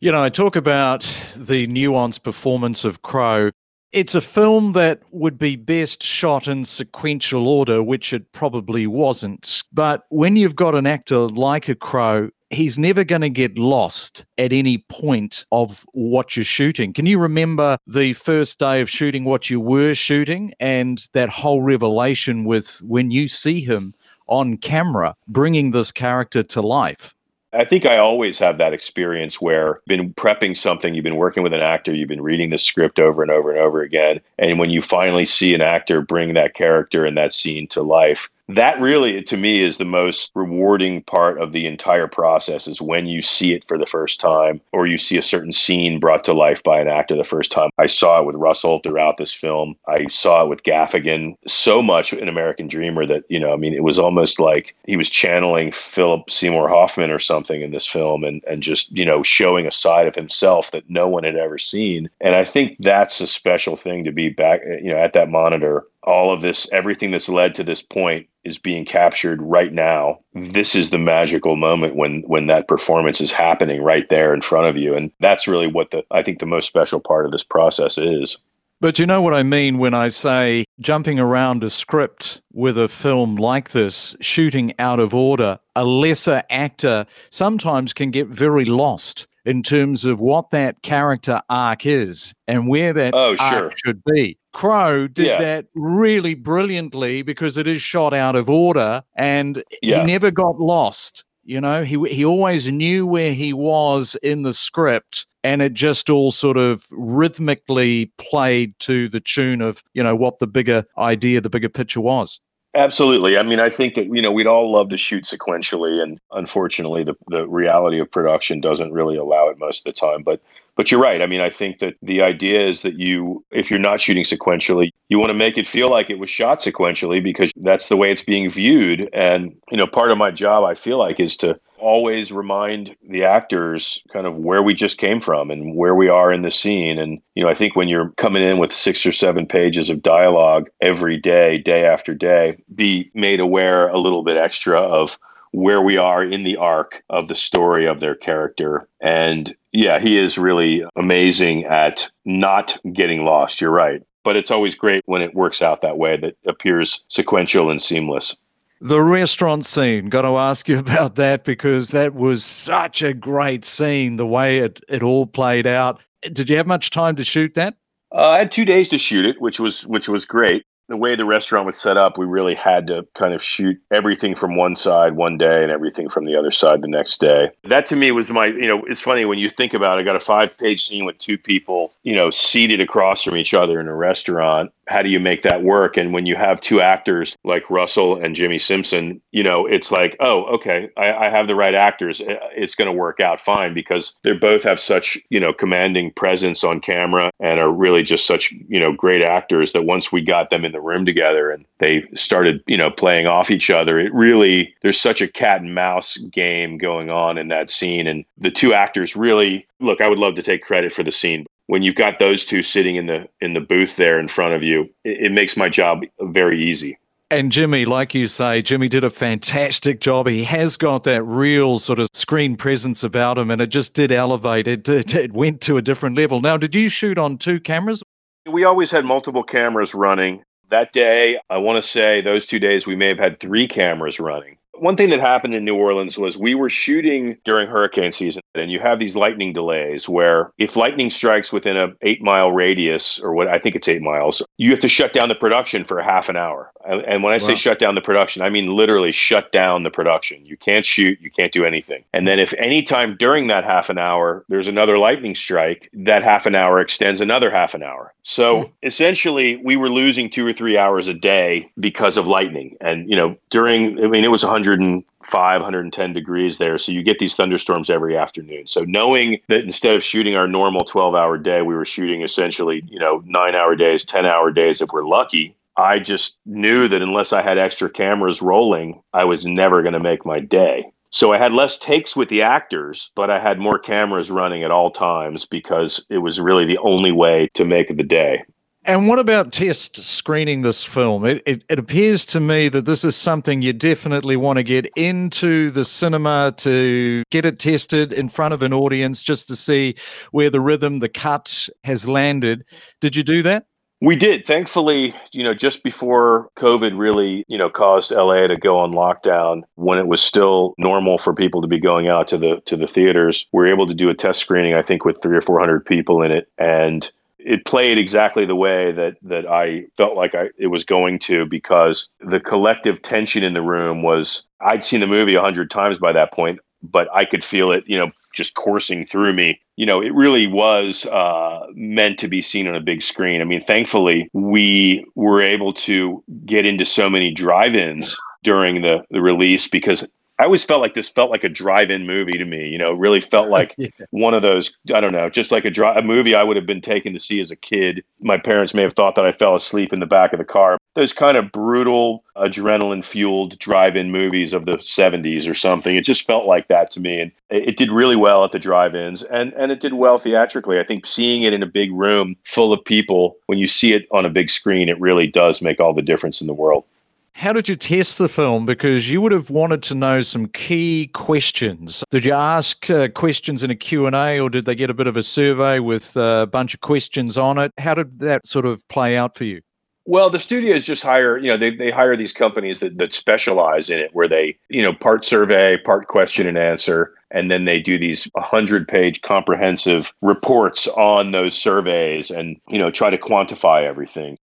You 0.03 0.11
know, 0.11 0.23
I 0.23 0.29
talk 0.29 0.55
about 0.55 1.01
the 1.35 1.67
nuanced 1.67 2.23
performance 2.23 2.83
of 2.83 3.03
Crowe. 3.03 3.51
It's 3.91 4.15
a 4.15 4.21
film 4.21 4.71
that 4.71 5.01
would 5.11 5.37
be 5.37 5.55
best 5.55 6.01
shot 6.01 6.47
in 6.47 6.65
sequential 6.65 7.47
order, 7.47 7.83
which 7.83 8.11
it 8.11 8.31
probably 8.31 8.87
wasn't. 8.87 9.61
But 9.71 10.05
when 10.09 10.37
you've 10.37 10.55
got 10.55 10.73
an 10.73 10.87
actor 10.87 11.19
like 11.19 11.69
a 11.69 11.75
Crowe, 11.75 12.31
he's 12.49 12.79
never 12.79 13.03
going 13.03 13.21
to 13.21 13.29
get 13.29 13.59
lost 13.59 14.25
at 14.39 14.51
any 14.51 14.79
point 14.89 15.45
of 15.51 15.85
what 15.93 16.35
you're 16.35 16.45
shooting. 16.45 16.93
Can 16.93 17.05
you 17.05 17.19
remember 17.19 17.77
the 17.85 18.13
first 18.13 18.57
day 18.57 18.81
of 18.81 18.89
shooting 18.89 19.23
what 19.23 19.51
you 19.51 19.59
were 19.59 19.93
shooting 19.93 20.51
and 20.59 21.07
that 21.13 21.29
whole 21.29 21.61
revelation 21.61 22.43
with 22.43 22.81
when 22.81 23.11
you 23.11 23.27
see 23.27 23.61
him 23.63 23.93
on 24.25 24.57
camera 24.57 25.13
bringing 25.27 25.69
this 25.69 25.91
character 25.91 26.41
to 26.41 26.61
life? 26.63 27.13
I 27.53 27.65
think 27.65 27.85
I 27.85 27.97
always 27.97 28.39
have 28.39 28.59
that 28.59 28.73
experience 28.73 29.41
where 29.41 29.81
been 29.85 30.13
prepping 30.13 30.55
something, 30.55 30.93
you've 30.93 31.03
been 31.03 31.17
working 31.17 31.43
with 31.43 31.53
an 31.53 31.59
actor, 31.59 31.93
you've 31.93 32.07
been 32.07 32.21
reading 32.21 32.49
the 32.49 32.57
script 32.57 32.97
over 32.97 33.21
and 33.21 33.31
over 33.31 33.51
and 33.51 33.59
over 33.59 33.81
again. 33.81 34.21
And 34.39 34.57
when 34.57 34.69
you 34.69 34.81
finally 34.81 35.25
see 35.25 35.53
an 35.53 35.61
actor 35.61 36.01
bring 36.01 36.33
that 36.35 36.53
character 36.53 37.05
and 37.05 37.17
that 37.17 37.33
scene 37.33 37.67
to 37.69 37.81
life, 37.81 38.29
that 38.55 38.79
really 38.79 39.21
to 39.23 39.37
me 39.37 39.63
is 39.63 39.77
the 39.77 39.85
most 39.85 40.31
rewarding 40.35 41.03
part 41.03 41.41
of 41.41 41.51
the 41.51 41.65
entire 41.65 42.07
process 42.07 42.67
is 42.67 42.81
when 42.81 43.05
you 43.05 43.21
see 43.21 43.53
it 43.53 43.67
for 43.67 43.77
the 43.77 43.85
first 43.85 44.19
time 44.19 44.61
or 44.71 44.87
you 44.87 44.97
see 44.97 45.17
a 45.17 45.23
certain 45.23 45.53
scene 45.53 45.99
brought 45.99 46.23
to 46.23 46.33
life 46.33 46.63
by 46.63 46.79
an 46.79 46.87
actor 46.87 47.15
the 47.15 47.23
first 47.23 47.51
time. 47.51 47.69
I 47.77 47.87
saw 47.87 48.19
it 48.19 48.25
with 48.25 48.35
russell 48.35 48.79
throughout 48.79 49.17
this 49.17 49.33
film. 49.33 49.75
I 49.87 50.07
saw 50.07 50.43
it 50.43 50.49
with 50.49 50.63
gaffigan 50.63 51.35
so 51.47 51.81
much 51.81 52.13
in 52.13 52.27
american 52.27 52.67
dreamer 52.67 53.05
that 53.05 53.23
you 53.29 53.39
know 53.39 53.53
i 53.53 53.55
mean 53.55 53.73
it 53.73 53.83
was 53.83 53.99
almost 53.99 54.39
like 54.39 54.75
he 54.85 54.97
was 54.97 55.09
channeling 55.09 55.71
philip 55.71 56.29
seymour 56.29 56.69
hoffman 56.69 57.11
or 57.11 57.19
something 57.19 57.61
in 57.61 57.71
this 57.71 57.85
film 57.85 58.23
and, 58.23 58.43
and 58.47 58.63
just 58.63 58.91
you 58.91 59.05
know 59.05 59.23
showing 59.23 59.67
a 59.67 59.71
side 59.71 60.07
of 60.07 60.15
himself 60.15 60.71
that 60.71 60.89
no 60.89 61.07
one 61.07 61.23
had 61.23 61.35
ever 61.35 61.57
seen. 61.57 62.09
And 62.19 62.35
i 62.35 62.45
think 62.45 62.77
that's 62.79 63.21
a 63.21 63.27
special 63.27 63.75
thing 63.75 64.05
to 64.05 64.11
be 64.11 64.29
back 64.29 64.61
you 64.65 64.91
know 64.91 64.97
at 64.97 65.13
that 65.13 65.29
monitor. 65.29 65.85
All 66.03 66.33
of 66.33 66.41
this, 66.41 66.67
everything 66.73 67.11
that's 67.11 67.29
led 67.29 67.53
to 67.55 67.63
this 67.63 67.83
point 67.83 68.27
is 68.43 68.57
being 68.57 68.85
captured 68.85 69.41
right 69.41 69.71
now. 69.71 70.19
This 70.33 70.75
is 70.75 70.89
the 70.89 70.97
magical 70.97 71.55
moment 71.55 71.95
when 71.95 72.23
when 72.27 72.47
that 72.47 72.67
performance 72.67 73.21
is 73.21 73.31
happening 73.31 73.83
right 73.83 74.07
there 74.09 74.33
in 74.33 74.41
front 74.41 74.67
of 74.67 74.77
you, 74.77 74.95
and 74.95 75.11
that's 75.19 75.47
really 75.47 75.67
what 75.67 75.91
the 75.91 76.03
I 76.11 76.23
think 76.23 76.39
the 76.39 76.45
most 76.45 76.67
special 76.67 76.99
part 76.99 77.25
of 77.25 77.31
this 77.31 77.43
process 77.43 77.97
is. 77.97 78.37
But 78.81 78.97
you 78.97 79.05
know 79.05 79.21
what 79.21 79.35
I 79.35 79.43
mean 79.43 79.77
when 79.77 79.93
I 79.93 80.07
say 80.07 80.65
jumping 80.79 81.19
around 81.19 81.63
a 81.63 81.69
script 81.69 82.41
with 82.51 82.79
a 82.79 82.87
film 82.87 83.35
like 83.35 83.71
this, 83.71 84.15
shooting 84.21 84.73
out 84.79 84.99
of 84.99 85.13
order, 85.13 85.59
a 85.75 85.85
lesser 85.85 86.41
actor 86.49 87.05
sometimes 87.29 87.93
can 87.93 88.09
get 88.09 88.27
very 88.27 88.65
lost 88.65 89.27
in 89.45 89.61
terms 89.61 90.03
of 90.03 90.19
what 90.19 90.49
that 90.49 90.81
character 90.81 91.41
arc 91.47 91.85
is 91.85 92.33
and 92.47 92.67
where 92.67 92.91
that 92.93 93.13
oh, 93.15 93.35
sure. 93.35 93.45
arc 93.45 93.77
should 93.77 94.03
be. 94.03 94.35
Crowe 94.53 95.07
did 95.07 95.27
yeah. 95.27 95.39
that 95.39 95.65
really 95.75 96.33
brilliantly 96.33 97.21
because 97.21 97.57
it 97.57 97.67
is 97.67 97.81
shot 97.81 98.13
out 98.13 98.35
of 98.35 98.49
order 98.49 99.03
and 99.15 99.63
yeah. 99.81 99.99
he 99.99 100.03
never 100.05 100.31
got 100.31 100.59
lost. 100.59 101.23
You 101.43 101.59
know, 101.59 101.83
he 101.83 101.97
he 102.07 102.23
always 102.23 102.71
knew 102.71 103.07
where 103.07 103.33
he 103.33 103.51
was 103.51 104.15
in 104.21 104.43
the 104.43 104.53
script 104.53 105.25
and 105.43 105.61
it 105.61 105.73
just 105.73 106.09
all 106.09 106.31
sort 106.31 106.57
of 106.57 106.85
rhythmically 106.91 108.11
played 108.17 108.77
to 108.79 109.09
the 109.09 109.19
tune 109.19 109.61
of, 109.61 109.83
you 109.93 110.03
know, 110.03 110.15
what 110.15 110.39
the 110.39 110.47
bigger 110.47 110.85
idea, 110.97 111.41
the 111.41 111.49
bigger 111.49 111.69
picture 111.69 112.01
was. 112.01 112.39
Absolutely. 112.73 113.37
I 113.37 113.43
mean, 113.43 113.59
I 113.59 113.69
think 113.69 113.95
that 113.95 114.05
you 114.05 114.21
know 114.21 114.31
we'd 114.31 114.47
all 114.47 114.71
love 114.71 114.89
to 114.89 114.97
shoot 114.97 115.25
sequentially, 115.25 116.01
and 116.01 116.19
unfortunately, 116.31 117.03
the 117.03 117.15
the 117.27 117.45
reality 117.45 117.99
of 117.99 118.09
production 118.09 118.61
doesn't 118.61 118.93
really 118.93 119.17
allow 119.17 119.49
it 119.49 119.59
most 119.59 119.85
of 119.85 119.93
the 119.93 119.99
time. 119.99 120.23
But 120.23 120.41
but 120.77 120.89
you're 120.89 121.01
right. 121.01 121.21
I 121.21 121.25
mean, 121.25 121.41
I 121.41 121.49
think 121.49 121.79
that 121.79 121.95
the 122.01 122.21
idea 122.21 122.65
is 122.69 122.83
that 122.83 122.93
you, 122.97 123.43
if 123.51 123.69
you're 123.69 123.79
not 123.79 123.99
shooting 123.99 124.23
sequentially, 124.23 124.91
you 125.09 125.19
want 125.19 125.31
to 125.31 125.33
make 125.33 125.57
it 125.57 125.67
feel 125.67 125.89
like 125.89 126.09
it 126.09 126.17
was 126.17 126.29
shot 126.29 126.61
sequentially 126.61 127.21
because 127.21 127.51
that's 127.57 127.89
the 127.89 127.97
way 127.97 128.09
it's 128.09 128.23
being 128.23 128.49
viewed. 128.49 129.09
And 129.11 129.57
you 129.69 129.75
know, 129.75 129.85
part 129.87 130.11
of 130.11 130.17
my 130.17 130.31
job, 130.31 130.63
I 130.63 130.75
feel 130.75 130.97
like, 130.97 131.19
is 131.19 131.35
to 131.37 131.59
always 131.81 132.31
remind 132.31 132.95
the 133.07 133.25
actors 133.25 134.03
kind 134.13 134.27
of 134.27 134.35
where 134.35 134.61
we 134.61 134.73
just 134.73 134.97
came 134.97 135.19
from 135.19 135.51
and 135.51 135.75
where 135.75 135.95
we 135.95 136.09
are 136.09 136.31
in 136.31 136.43
the 136.43 136.51
scene. 136.51 136.99
And, 136.99 137.21
you 137.35 137.43
know, 137.43 137.49
I 137.49 137.55
think 137.55 137.75
when 137.75 137.87
you're 137.87 138.11
coming 138.11 138.43
in 138.43 138.57
with 138.59 138.71
six 138.71 139.05
or 139.05 139.11
seven 139.11 139.47
pages 139.47 139.89
of 139.89 140.01
dialogue 140.01 140.69
every 140.79 141.17
day, 141.17 141.57
day 141.57 141.85
after 141.85 142.13
day, 142.13 142.63
be 142.73 143.11
made 143.13 143.39
aware 143.39 143.89
a 143.89 143.97
little 143.97 144.23
bit 144.23 144.37
extra 144.37 144.79
of 144.79 145.17
where 145.51 145.81
we 145.81 145.97
are 145.97 146.23
in 146.23 146.43
the 146.43 146.57
arc 146.57 147.03
of 147.09 147.27
the 147.27 147.35
story 147.35 147.87
of 147.87 147.99
their 147.99 148.15
character. 148.15 148.87
And 149.01 149.53
yeah, 149.73 149.99
he 149.99 150.17
is 150.17 150.37
really 150.37 150.83
amazing 150.95 151.65
at 151.65 152.09
not 152.23 152.77
getting 152.93 153.25
lost. 153.25 153.59
You're 153.59 153.71
right. 153.71 154.01
But 154.23 154.35
it's 154.35 154.51
always 154.51 154.75
great 154.75 155.01
when 155.07 155.23
it 155.23 155.33
works 155.33 155.63
out 155.63 155.81
that 155.81 155.97
way 155.97 156.15
that 156.15 156.37
appears 156.45 157.03
sequential 157.07 157.71
and 157.71 157.81
seamless. 157.81 158.37
The 158.83 158.99
restaurant 158.99 159.63
scene, 159.67 160.09
got 160.09 160.23
to 160.23 160.37
ask 160.37 160.67
you 160.67 160.79
about 160.87 161.15
that 161.15 161.43
because 161.43 161.91
that 161.91 162.15
was 162.15 162.43
such 162.43 163.03
a 163.03 163.13
great 163.13 163.63
scene, 163.63 164.15
the 164.15 164.25
way 164.25 164.57
it, 164.57 164.81
it 164.89 165.03
all 165.03 165.27
played 165.27 165.67
out. 165.67 165.99
Did 166.21 166.49
you 166.49 166.57
have 166.57 166.67
much 166.67 166.89
time 166.89 167.15
to 167.15 167.23
shoot 167.23 167.53
that? 167.53 167.75
Uh, 168.11 168.29
I 168.29 168.39
had 168.39 168.51
two 168.51 168.65
days 168.65 168.89
to 168.89 168.97
shoot 168.97 169.25
it, 169.25 169.39
which 169.39 169.59
was 169.59 169.85
which 169.85 170.09
was 170.09 170.25
great 170.25 170.65
the 170.91 170.97
way 170.97 171.15
the 171.15 171.25
restaurant 171.25 171.65
was 171.65 171.77
set 171.77 171.95
up, 171.95 172.17
we 172.17 172.25
really 172.25 172.53
had 172.53 172.87
to 172.87 173.07
kind 173.15 173.33
of 173.33 173.41
shoot 173.41 173.81
everything 173.91 174.35
from 174.35 174.57
one 174.57 174.75
side 174.75 175.15
one 175.15 175.37
day 175.37 175.63
and 175.63 175.71
everything 175.71 176.09
from 176.09 176.25
the 176.25 176.35
other 176.35 176.51
side 176.51 176.81
the 176.81 176.87
next 176.87 177.21
day. 177.21 177.49
That 177.63 177.85
to 177.87 177.95
me 177.95 178.11
was 178.11 178.29
my, 178.29 178.47
you 178.47 178.67
know, 178.67 178.83
it's 178.85 178.99
funny 178.99 179.23
when 179.23 179.39
you 179.39 179.49
think 179.49 179.73
about 179.73 179.97
it, 179.97 180.01
I 180.01 180.03
got 180.03 180.17
a 180.17 180.19
five 180.19 180.57
page 180.57 180.83
scene 180.83 181.05
with 181.05 181.17
two 181.17 181.37
people, 181.37 181.93
you 182.03 182.13
know, 182.13 182.29
seated 182.29 182.81
across 182.81 183.23
from 183.23 183.37
each 183.37 183.53
other 183.53 183.79
in 183.79 183.87
a 183.87 183.95
restaurant 183.95 184.73
how 184.87 185.01
do 185.01 185.09
you 185.09 185.19
make 185.19 185.43
that 185.43 185.63
work? 185.63 185.97
And 185.97 186.13
when 186.13 186.25
you 186.25 186.35
have 186.35 186.59
two 186.59 186.81
actors 186.81 187.37
like 187.43 187.69
Russell 187.69 188.21
and 188.21 188.35
Jimmi 188.35 188.59
Simpson, 188.59 189.21
you 189.31 189.43
know, 189.43 189.65
it's 189.65 189.91
like, 189.91 190.17
oh, 190.19 190.43
okay, 190.55 190.89
I, 190.97 191.13
I 191.13 191.29
have 191.29 191.47
the 191.47 191.55
right 191.55 191.73
actors. 191.73 192.21
It's 192.55 192.75
going 192.75 192.87
to 192.87 192.91
work 192.91 193.19
out 193.19 193.39
fine 193.39 193.73
because 193.73 194.17
they 194.23 194.33
both 194.33 194.63
have 194.63 194.79
such, 194.79 195.17
you 195.29 195.39
know, 195.39 195.53
commanding 195.53 196.11
presence 196.11 196.63
on 196.63 196.81
camera 196.81 197.31
and 197.39 197.59
are 197.59 197.71
really 197.71 198.03
just 198.03 198.25
such, 198.25 198.51
you 198.51 198.79
know, 198.79 198.91
great 198.91 199.23
actors 199.23 199.73
that 199.73 199.85
once 199.85 200.11
we 200.11 200.21
got 200.21 200.49
them 200.49 200.65
in 200.65 200.71
the 200.71 200.81
room 200.81 201.05
together 201.05 201.51
and 201.51 201.65
they 201.79 202.03
started, 202.15 202.63
you 202.67 202.77
know, 202.77 202.91
playing 202.91 203.27
off 203.27 203.51
each 203.51 203.69
other, 203.69 203.99
it 203.99 204.13
really, 204.13 204.73
there's 204.81 204.99
such 204.99 205.21
a 205.21 205.27
cat 205.27 205.61
and 205.61 205.75
mouse 205.75 206.17
game 206.17 206.77
going 206.77 207.09
on 207.09 207.37
in 207.37 207.47
that 207.49 207.69
scene. 207.69 208.07
And 208.07 208.25
the 208.37 208.51
two 208.51 208.73
actors 208.73 209.15
really, 209.15 209.67
look, 209.79 210.01
I 210.01 210.07
would 210.07 210.19
love 210.19 210.35
to 210.35 210.43
take 210.43 210.63
credit 210.63 210.91
for 210.91 211.03
the 211.03 211.11
scene, 211.11 211.45
when 211.71 211.83
you've 211.83 211.95
got 211.95 212.19
those 212.19 212.43
two 212.43 212.61
sitting 212.63 212.97
in 212.97 213.05
the 213.05 213.29
in 213.39 213.53
the 213.53 213.61
booth 213.61 213.95
there 213.95 214.19
in 214.19 214.27
front 214.27 214.53
of 214.53 214.61
you, 214.61 214.81
it, 215.05 215.27
it 215.27 215.31
makes 215.31 215.55
my 215.55 215.69
job 215.69 216.01
very 216.19 216.61
easy. 216.61 216.97
And 217.29 217.49
Jimmi, 217.49 217.87
like 217.87 218.13
you 218.13 218.27
say, 218.27 218.61
Jimmi 218.61 218.89
did 218.89 219.05
a 219.05 219.09
fantastic 219.09 220.01
job. 220.01 220.27
He 220.27 220.43
has 220.43 220.75
got 220.75 221.05
that 221.05 221.23
real 221.23 221.79
sort 221.79 221.99
of 221.99 222.09
screen 222.13 222.57
presence 222.57 223.05
about 223.05 223.37
him, 223.37 223.49
and 223.49 223.61
it 223.61 223.67
just 223.67 223.93
did 223.93 224.11
elevate. 224.11 224.67
It, 224.67 224.89
it, 224.89 225.15
it 225.15 225.31
went 225.31 225.61
to 225.61 225.77
a 225.77 225.81
different 225.81 226.17
level. 226.17 226.41
Now, 226.41 226.57
did 226.57 226.75
you 226.75 226.89
shoot 226.89 227.17
on 227.17 227.37
two 227.37 227.57
cameras? 227.61 228.03
We 228.51 228.65
always 228.65 228.91
had 228.91 229.05
multiple 229.05 229.43
cameras 229.43 229.93
running. 229.93 230.43
That 230.67 230.91
day, 230.91 231.39
I 231.49 231.59
want 231.59 231.81
to 231.81 231.89
say 231.89 232.19
those 232.19 232.47
two 232.47 232.59
days, 232.59 232.85
we 232.85 232.97
may 232.97 233.07
have 233.07 233.17
had 233.17 233.39
three 233.39 233.69
cameras 233.69 234.19
running 234.19 234.57
one 234.73 234.95
thing 234.95 235.09
that 235.09 235.19
happened 235.19 235.53
in 235.53 235.65
New 235.65 235.75
Orleans 235.75 236.17
was 236.17 236.37
we 236.37 236.55
were 236.55 236.69
shooting 236.69 237.37
during 237.43 237.67
hurricane 237.67 238.11
season, 238.11 238.41
and 238.55 238.71
you 238.71 238.79
have 238.79 238.99
these 238.99 239.15
lightning 239.15 239.53
delays 239.53 240.07
where 240.07 240.51
if 240.57 240.75
lightning 240.75 241.11
strikes 241.11 241.53
within 241.53 241.77
a 241.77 241.89
eight 242.01 242.21
mile 242.21 242.51
radius, 242.51 243.19
or 243.19 243.33
what 243.33 243.47
I 243.47 243.59
think 243.59 243.75
it's 243.75 243.87
eight 243.87 244.01
miles, 244.01 244.41
you 244.57 244.71
have 244.71 244.79
to 244.79 244.89
shut 244.89 245.13
down 245.13 245.29
the 245.29 245.35
production 245.35 245.83
for 245.83 245.99
a 245.99 246.03
half 246.03 246.29
an 246.29 246.37
hour. 246.37 246.71
And 246.83 247.21
when 247.21 247.33
I 247.33 247.37
say 247.37 247.53
wow. 247.53 247.57
shut 247.57 247.79
down 247.79 247.95
the 247.95 248.01
production, 248.01 248.41
I 248.41 248.49
mean 248.49 248.75
literally 248.75 249.11
shut 249.11 249.51
down 249.51 249.83
the 249.83 249.91
production. 249.91 250.45
You 250.45 250.57
can't 250.57 250.85
shoot, 250.85 251.19
you 251.21 251.29
can't 251.29 251.51
do 251.51 251.65
anything. 251.65 252.03
And 252.13 252.27
then 252.27 252.39
if 252.39 252.53
any 252.57 252.81
time 252.81 253.17
during 253.17 253.47
that 253.47 253.63
half 253.63 253.89
an 253.89 253.97
hour 253.97 254.43
there's 254.49 254.67
another 254.67 254.97
lightning 254.97 255.35
strike, 255.35 255.89
that 255.93 256.23
half 256.23 256.45
an 256.45 256.55
hour 256.55 256.79
extends 256.79 257.21
another 257.21 257.51
half 257.51 257.73
an 257.73 257.83
hour. 257.83 258.13
So 258.23 258.61
hmm. 258.61 258.71
essentially, 258.83 259.57
we 259.57 259.75
were 259.75 259.89
losing 259.89 260.29
two 260.29 260.45
or 260.45 260.53
three 260.53 260.77
hours 260.77 261.07
a 261.07 261.13
day 261.13 261.71
because 261.79 262.17
of 262.17 262.27
lightning. 262.27 262.77
And 262.79 263.09
you 263.09 263.15
know, 263.15 263.35
during 263.49 264.03
I 264.03 264.07
mean, 264.07 264.23
it 264.23 264.31
was 264.31 264.43
105, 264.43 265.61
110 265.61 266.13
degrees 266.13 266.57
there, 266.57 266.77
so 266.77 266.91
you 266.91 267.03
get 267.03 267.19
these 267.19 267.35
thunderstorms 267.35 267.89
every 267.89 268.17
afternoon. 268.17 268.67
So 268.67 268.83
knowing 268.83 269.39
that 269.47 269.61
instead 269.61 269.95
of 269.95 270.03
shooting 270.03 270.35
our 270.35 270.47
normal 270.47 270.85
12-hour 270.85 271.39
day, 271.39 271.61
we 271.61 271.75
were 271.75 271.85
shooting 271.85 272.21
essentially 272.21 272.83
you 272.87 272.99
know 272.99 273.23
nine-hour 273.25 273.75
days, 273.75 274.05
10-hour 274.05 274.51
days 274.51 274.81
if 274.81 274.91
we're 274.91 275.05
lucky 275.05 275.55
I 275.77 275.99
just 275.99 276.37
knew 276.45 276.87
that 276.87 277.01
unless 277.01 277.33
I 277.33 277.41
had 277.41 277.57
extra 277.57 277.89
cameras 277.89 278.41
rolling, 278.41 279.01
I 279.13 279.23
was 279.23 279.45
never 279.45 279.81
going 279.81 279.93
to 279.93 279.99
make 279.99 280.25
my 280.25 280.39
day. 280.39 280.91
So 281.11 281.33
I 281.33 281.37
had 281.37 281.51
less 281.51 281.77
takes 281.77 282.15
with 282.15 282.29
the 282.29 282.41
actors, 282.41 283.11
but 283.15 283.29
I 283.29 283.39
had 283.39 283.59
more 283.59 283.77
cameras 283.77 284.31
running 284.31 284.63
at 284.63 284.71
all 284.71 284.91
times 284.91 285.45
because 285.45 286.05
it 286.09 286.19
was 286.19 286.39
really 286.39 286.65
the 286.65 286.77
only 286.79 287.11
way 287.11 287.49
to 287.53 287.65
make 287.65 287.95
the 287.95 288.03
day. 288.03 288.43
And 288.83 289.07
what 289.07 289.19
about 289.19 289.51
test 289.51 289.97
screening 289.97 290.61
this 290.61 290.83
film? 290.83 291.23
It, 291.23 291.43
it, 291.45 291.63
it, 291.69 291.77
appears 291.77 292.25
to 292.27 292.39
me 292.39 292.67
that 292.69 292.85
this 292.85 293.03
is 293.03 293.15
something 293.15 293.61
you 293.61 293.73
definitely 293.73 294.35
want 294.35 294.57
to 294.57 294.63
get 294.63 294.87
into 294.95 295.69
the 295.69 295.85
cinema 295.85 296.55
to 296.57 297.21
get 297.29 297.45
it 297.45 297.59
tested 297.59 298.11
in 298.11 298.27
front 298.27 298.55
of 298.55 298.63
an 298.63 298.73
audience 298.73 299.21
just 299.21 299.47
to 299.49 299.55
see 299.55 299.93
where 300.31 300.49
the 300.49 300.59
rhythm, 300.59 300.97
the 300.97 301.09
cut 301.09 301.69
has 301.83 302.07
landed. 302.07 302.63
Did 303.01 303.15
you 303.15 303.21
do 303.21 303.43
that? 303.43 303.65
We 304.03 304.15
did. 304.15 304.45
Thankfully, 304.45 305.15
you 305.31 305.43
know, 305.43 305.53
just 305.53 305.83
before 305.83 306.49
COVID 306.57 306.97
really, 306.97 307.45
you 307.47 307.59
know, 307.59 307.69
caused 307.69 308.11
LA 308.11 308.47
to 308.47 308.57
go 308.57 308.79
on 308.79 308.93
lockdown, 308.93 309.61
when 309.75 309.99
it 309.99 310.07
was 310.07 310.23
still 310.23 310.73
normal 310.79 311.19
for 311.19 311.35
people 311.35 311.61
to 311.61 311.67
be 311.67 311.79
going 311.79 312.07
out 312.07 312.27
to 312.29 312.37
the 312.39 312.61
to 312.65 312.75
the 312.75 312.87
theaters, 312.87 313.47
we 313.53 313.59
were 313.59 313.71
able 313.71 313.85
to 313.85 313.93
do 313.93 314.09
a 314.09 314.15
test 314.15 314.39
screening, 314.39 314.73
I 314.73 314.81
think, 314.81 315.05
with 315.05 315.21
three 315.21 315.37
or 315.37 315.41
four 315.41 315.59
hundred 315.59 315.85
people 315.85 316.23
in 316.23 316.31
it. 316.31 316.49
And 316.57 317.09
it 317.37 317.63
played 317.63 317.99
exactly 317.99 318.47
the 318.47 318.55
way 318.55 318.91
that 318.91 319.17
that 319.21 319.45
I 319.47 319.85
felt 319.97 320.15
like 320.15 320.33
I, 320.33 320.49
it 320.57 320.67
was 320.67 320.83
going 320.83 321.19
to 321.19 321.45
because 321.45 322.09
the 322.19 322.39
collective 322.39 323.03
tension 323.03 323.43
in 323.43 323.53
the 323.53 323.61
room 323.61 324.01
was 324.01 324.43
I'd 324.59 324.83
seen 324.83 325.01
the 325.01 325.07
movie 325.07 325.35
a 325.35 325.41
hundred 325.41 325.69
times 325.69 325.99
by 325.99 326.13
that 326.13 326.33
point, 326.33 326.59
but 326.81 327.07
I 327.13 327.25
could 327.25 327.43
feel 327.43 327.71
it, 327.71 327.83
you 327.85 327.99
know, 327.99 328.11
just 328.33 328.53
coursing 328.53 329.05
through 329.05 329.33
me. 329.33 329.59
You 329.75 329.85
know, 329.85 330.01
it 330.01 330.13
really 330.13 330.47
was 330.47 331.05
uh, 331.05 331.67
meant 331.73 332.19
to 332.19 332.27
be 332.27 332.41
seen 332.41 332.67
on 332.67 332.75
a 332.75 332.81
big 332.81 333.01
screen. 333.01 333.41
I 333.41 333.45
mean, 333.45 333.61
thankfully, 333.61 334.29
we 334.33 335.05
were 335.15 335.41
able 335.41 335.73
to 335.73 336.23
get 336.45 336.65
into 336.65 336.85
so 336.85 337.09
many 337.09 337.33
drive-ins 337.33 338.17
during 338.43 338.81
the, 338.81 339.03
the 339.09 339.21
release 339.21 339.67
because 339.67 340.05
I 340.41 340.45
always 340.45 340.63
felt 340.63 340.81
like 340.81 340.95
this 340.95 341.07
felt 341.07 341.29
like 341.29 341.43
a 341.43 341.49
drive-in 341.49 342.07
movie 342.07 342.39
to 342.39 342.45
me. 342.45 342.67
You 342.67 342.79
know, 342.79 342.93
really 342.93 343.21
felt 343.21 343.49
like 343.57 343.75
yeah. 343.77 343.89
one 344.09 344.33
of 344.33 344.41
those. 344.41 344.75
I 344.91 344.99
don't 344.99 345.11
know, 345.11 345.29
just 345.29 345.51
like 345.51 345.65
a, 345.65 345.69
dri- 345.69 345.95
a 345.95 346.01
movie 346.01 346.33
I 346.33 346.41
would 346.41 346.57
have 346.57 346.65
been 346.65 346.81
taken 346.81 347.13
to 347.13 347.19
see 347.19 347.39
as 347.39 347.51
a 347.51 347.55
kid. 347.55 348.03
My 348.19 348.39
parents 348.39 348.73
may 348.73 348.81
have 348.81 348.93
thought 348.93 349.15
that 349.15 349.25
I 349.25 349.33
fell 349.33 349.55
asleep 349.55 349.93
in 349.93 349.99
the 349.99 350.07
back 350.07 350.33
of 350.33 350.39
the 350.39 350.45
car. 350.45 350.79
Those 350.95 351.13
kind 351.13 351.37
of 351.37 351.51
brutal, 351.51 352.23
adrenaline-fueled 352.35 353.59
drive-in 353.59 354.11
movies 354.11 354.53
of 354.53 354.65
the 354.65 354.77
'70s 354.77 355.47
or 355.47 355.53
something. 355.53 355.95
It 355.95 356.05
just 356.05 356.25
felt 356.25 356.47
like 356.47 356.69
that 356.69 356.89
to 356.91 356.99
me, 356.99 357.21
and 357.21 357.31
it, 357.51 357.69
it 357.69 357.77
did 357.77 357.91
really 357.91 358.15
well 358.15 358.43
at 358.43 358.51
the 358.51 358.57
drive-ins, 358.57 359.21
and 359.21 359.53
and 359.53 359.71
it 359.71 359.79
did 359.79 359.93
well 359.93 360.17
theatrically. 360.17 360.79
I 360.79 360.83
think 360.83 361.05
seeing 361.05 361.43
it 361.43 361.53
in 361.53 361.61
a 361.61 361.67
big 361.67 361.91
room 361.93 362.35
full 362.45 362.73
of 362.73 362.83
people, 362.83 363.37
when 363.45 363.59
you 363.59 363.67
see 363.67 363.93
it 363.93 364.07
on 364.09 364.25
a 364.25 364.29
big 364.29 364.49
screen, 364.49 364.89
it 364.89 364.99
really 364.99 365.27
does 365.27 365.61
make 365.61 365.79
all 365.79 365.93
the 365.93 366.01
difference 366.01 366.41
in 366.41 366.47
the 366.47 366.53
world. 366.53 366.83
How 367.33 367.53
did 367.53 367.67
you 367.67 367.75
test 367.75 368.17
the 368.17 368.29
film? 368.29 368.65
Because 368.65 369.09
you 369.09 369.21
would 369.21 369.31
have 369.31 369.49
wanted 369.49 369.81
to 369.83 369.95
know 369.95 370.21
some 370.21 370.47
key 370.47 371.09
questions. 371.13 372.03
Did 372.09 372.25
you 372.25 372.33
ask 372.33 372.89
uh, 372.89 373.07
questions 373.09 373.63
in 373.63 373.71
a 373.71 373.75
Q&A 373.75 374.39
or 374.39 374.49
did 374.49 374.65
they 374.65 374.75
get 374.75 374.89
a 374.89 374.93
bit 374.93 375.07
of 375.07 375.17
a 375.17 375.23
survey 375.23 375.79
with 375.79 376.15
uh, 376.17 376.41
a 376.43 376.47
bunch 376.47 376.73
of 376.73 376.81
questions 376.81 377.37
on 377.37 377.57
it? 377.57 377.71
How 377.77 377.95
did 377.95 378.19
that 378.19 378.45
sort 378.45 378.65
of 378.65 378.87
play 378.89 379.17
out 379.17 379.35
for 379.35 379.45
you? 379.45 379.61
Well, 380.05 380.29
the 380.31 380.39
studios 380.39 380.85
just 380.85 381.03
hire, 381.03 381.37
you 381.37 381.47
know, 381.47 381.57
they, 381.57 381.75
they 381.75 381.91
hire 381.91 382.17
these 382.17 382.33
companies 382.33 382.79
that, 382.79 382.97
that 382.97 383.13
specialize 383.13 383.89
in 383.89 383.99
it, 383.99 384.09
where 384.13 384.27
they, 384.27 384.57
you 384.67 384.81
know, 384.81 384.93
part 384.93 385.25
survey, 385.25 385.77
part 385.77 386.07
question 386.07 386.47
and 386.47 386.57
answer, 386.57 387.13
and 387.29 387.51
then 387.51 387.65
they 387.65 387.79
do 387.79 387.99
these 387.99 388.27
100 388.33 388.87
page 388.87 389.21
comprehensive 389.21 390.11
reports 390.21 390.87
on 390.87 391.31
those 391.31 391.55
surveys 391.55 392.31
and, 392.31 392.59
you 392.67 392.79
know, 392.79 392.89
try 392.89 393.11
to 393.11 393.17
quantify 393.17 393.85
everything. 393.85 394.37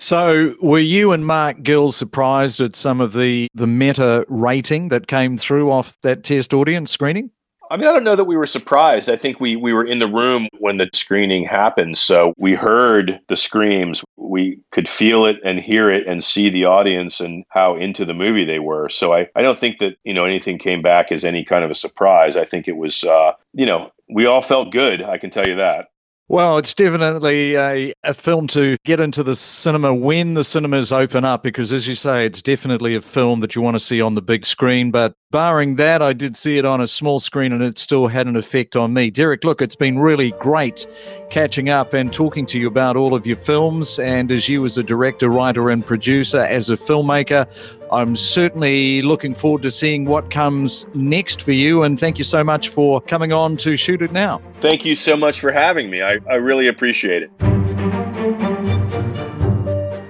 So, 0.00 0.54
were 0.62 0.78
you 0.78 1.10
and 1.10 1.26
Mark 1.26 1.60
Gill 1.64 1.90
surprised 1.90 2.60
at 2.60 2.76
some 2.76 3.00
of 3.00 3.14
the 3.14 3.48
the 3.52 3.66
meta 3.66 4.24
rating 4.28 4.88
that 4.88 5.08
came 5.08 5.36
through 5.36 5.72
off 5.72 5.96
that 6.02 6.22
test 6.22 6.54
audience 6.54 6.92
screening? 6.92 7.32
I 7.68 7.76
mean, 7.76 7.86
I 7.86 7.92
don't 7.92 8.04
know 8.04 8.14
that 8.14 8.24
we 8.24 8.36
were 8.36 8.46
surprised. 8.46 9.10
I 9.10 9.16
think 9.16 9.40
we 9.40 9.56
we 9.56 9.72
were 9.72 9.84
in 9.84 9.98
the 9.98 10.06
room 10.06 10.46
when 10.60 10.76
the 10.76 10.88
screening 10.94 11.44
happened, 11.44 11.98
so 11.98 12.32
we 12.38 12.54
heard 12.54 13.18
the 13.26 13.34
screams. 13.34 14.04
We 14.16 14.60
could 14.70 14.88
feel 14.88 15.26
it 15.26 15.38
and 15.44 15.58
hear 15.58 15.90
it 15.90 16.06
and 16.06 16.22
see 16.22 16.48
the 16.48 16.66
audience 16.66 17.20
and 17.20 17.44
how 17.48 17.74
into 17.74 18.04
the 18.04 18.14
movie 18.14 18.44
they 18.44 18.60
were. 18.60 18.88
So 18.88 19.12
I, 19.12 19.28
I 19.34 19.42
don't 19.42 19.58
think 19.58 19.80
that 19.80 19.96
you 20.04 20.14
know 20.14 20.24
anything 20.24 20.58
came 20.58 20.80
back 20.80 21.10
as 21.10 21.24
any 21.24 21.44
kind 21.44 21.64
of 21.64 21.72
a 21.72 21.74
surprise. 21.74 22.36
I 22.36 22.44
think 22.44 22.68
it 22.68 22.76
was 22.76 23.02
uh, 23.02 23.32
you 23.52 23.66
know 23.66 23.90
we 24.08 24.26
all 24.26 24.42
felt 24.42 24.70
good. 24.70 25.02
I 25.02 25.18
can 25.18 25.30
tell 25.30 25.46
you 25.48 25.56
that. 25.56 25.88
Well, 26.30 26.58
it's 26.58 26.74
definitely 26.74 27.56
a, 27.56 27.94
a 28.04 28.12
film 28.12 28.48
to 28.48 28.76
get 28.84 29.00
into 29.00 29.22
the 29.22 29.34
cinema 29.34 29.94
when 29.94 30.34
the 30.34 30.44
cinemas 30.44 30.92
open 30.92 31.24
up, 31.24 31.42
because 31.42 31.72
as 31.72 31.88
you 31.88 31.94
say, 31.94 32.26
it's 32.26 32.42
definitely 32.42 32.94
a 32.94 33.00
film 33.00 33.40
that 33.40 33.56
you 33.56 33.62
want 33.62 33.76
to 33.76 33.80
see 33.80 34.02
on 34.02 34.14
the 34.14 34.20
big 34.20 34.44
screen. 34.44 34.90
But 34.90 35.14
barring 35.30 35.76
that, 35.76 36.00
I 36.00 36.12
did 36.12 36.36
see 36.36 36.58
it 36.58 36.64
on 36.64 36.80
a 36.80 36.86
small 36.86 37.20
screen 37.20 37.52
and 37.52 37.62
it 37.62 37.78
still 37.78 38.06
had 38.06 38.26
an 38.26 38.36
effect 38.36 38.76
on 38.76 38.92
me. 38.94 39.10
Derrick, 39.10 39.44
look, 39.44 39.60
it's 39.60 39.76
been 39.76 39.98
really 39.98 40.32
great 40.38 40.86
catching 41.30 41.68
up 41.68 41.92
and 41.92 42.12
talking 42.12 42.46
to 42.46 42.58
you 42.58 42.66
about 42.66 42.96
all 42.96 43.14
of 43.14 43.26
your 43.26 43.36
films. 43.36 43.98
And 43.98 44.30
as 44.32 44.48
you, 44.48 44.64
as 44.64 44.78
a 44.78 44.82
director, 44.82 45.28
writer, 45.28 45.70
and 45.70 45.84
producer, 45.84 46.40
as 46.40 46.70
a 46.70 46.76
filmmaker, 46.76 47.46
I'm 47.92 48.16
certainly 48.16 49.02
looking 49.02 49.34
forward 49.34 49.62
to 49.62 49.70
seeing 49.70 50.04
what 50.04 50.30
comes 50.30 50.86
next 50.94 51.42
for 51.42 51.52
you. 51.52 51.82
And 51.82 51.98
thank 51.98 52.18
you 52.18 52.24
so 52.24 52.42
much 52.42 52.68
for 52.68 53.00
coming 53.00 53.32
on 53.32 53.56
to 53.58 53.76
Shoot 53.76 54.02
It 54.02 54.12
Now. 54.12 54.40
Thank 54.60 54.84
you 54.84 54.94
so 54.94 55.16
much 55.16 55.40
for 55.40 55.52
having 55.52 55.90
me. 55.90 56.02
I, 56.02 56.18
I 56.28 56.34
really 56.34 56.68
appreciate 56.68 57.22
it. 57.22 57.67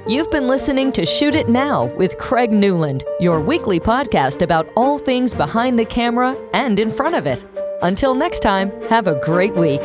You've 0.08 0.30
been 0.30 0.48
listening 0.48 0.90
to 0.92 1.04
Shoot 1.04 1.34
It 1.34 1.50
Now 1.50 1.84
with 1.84 2.16
Craig 2.16 2.50
Newland, 2.50 3.04
your 3.20 3.40
weekly 3.40 3.78
podcast 3.78 4.40
about 4.40 4.66
all 4.74 4.98
things 4.98 5.34
behind 5.34 5.78
the 5.78 5.84
camera 5.84 6.34
and 6.54 6.80
in 6.80 6.88
front 6.88 7.14
of 7.14 7.26
it. 7.26 7.44
Until 7.82 8.14
next 8.14 8.40
time, 8.40 8.72
have 8.88 9.06
a 9.06 9.20
great 9.22 9.54
week. 9.54 9.82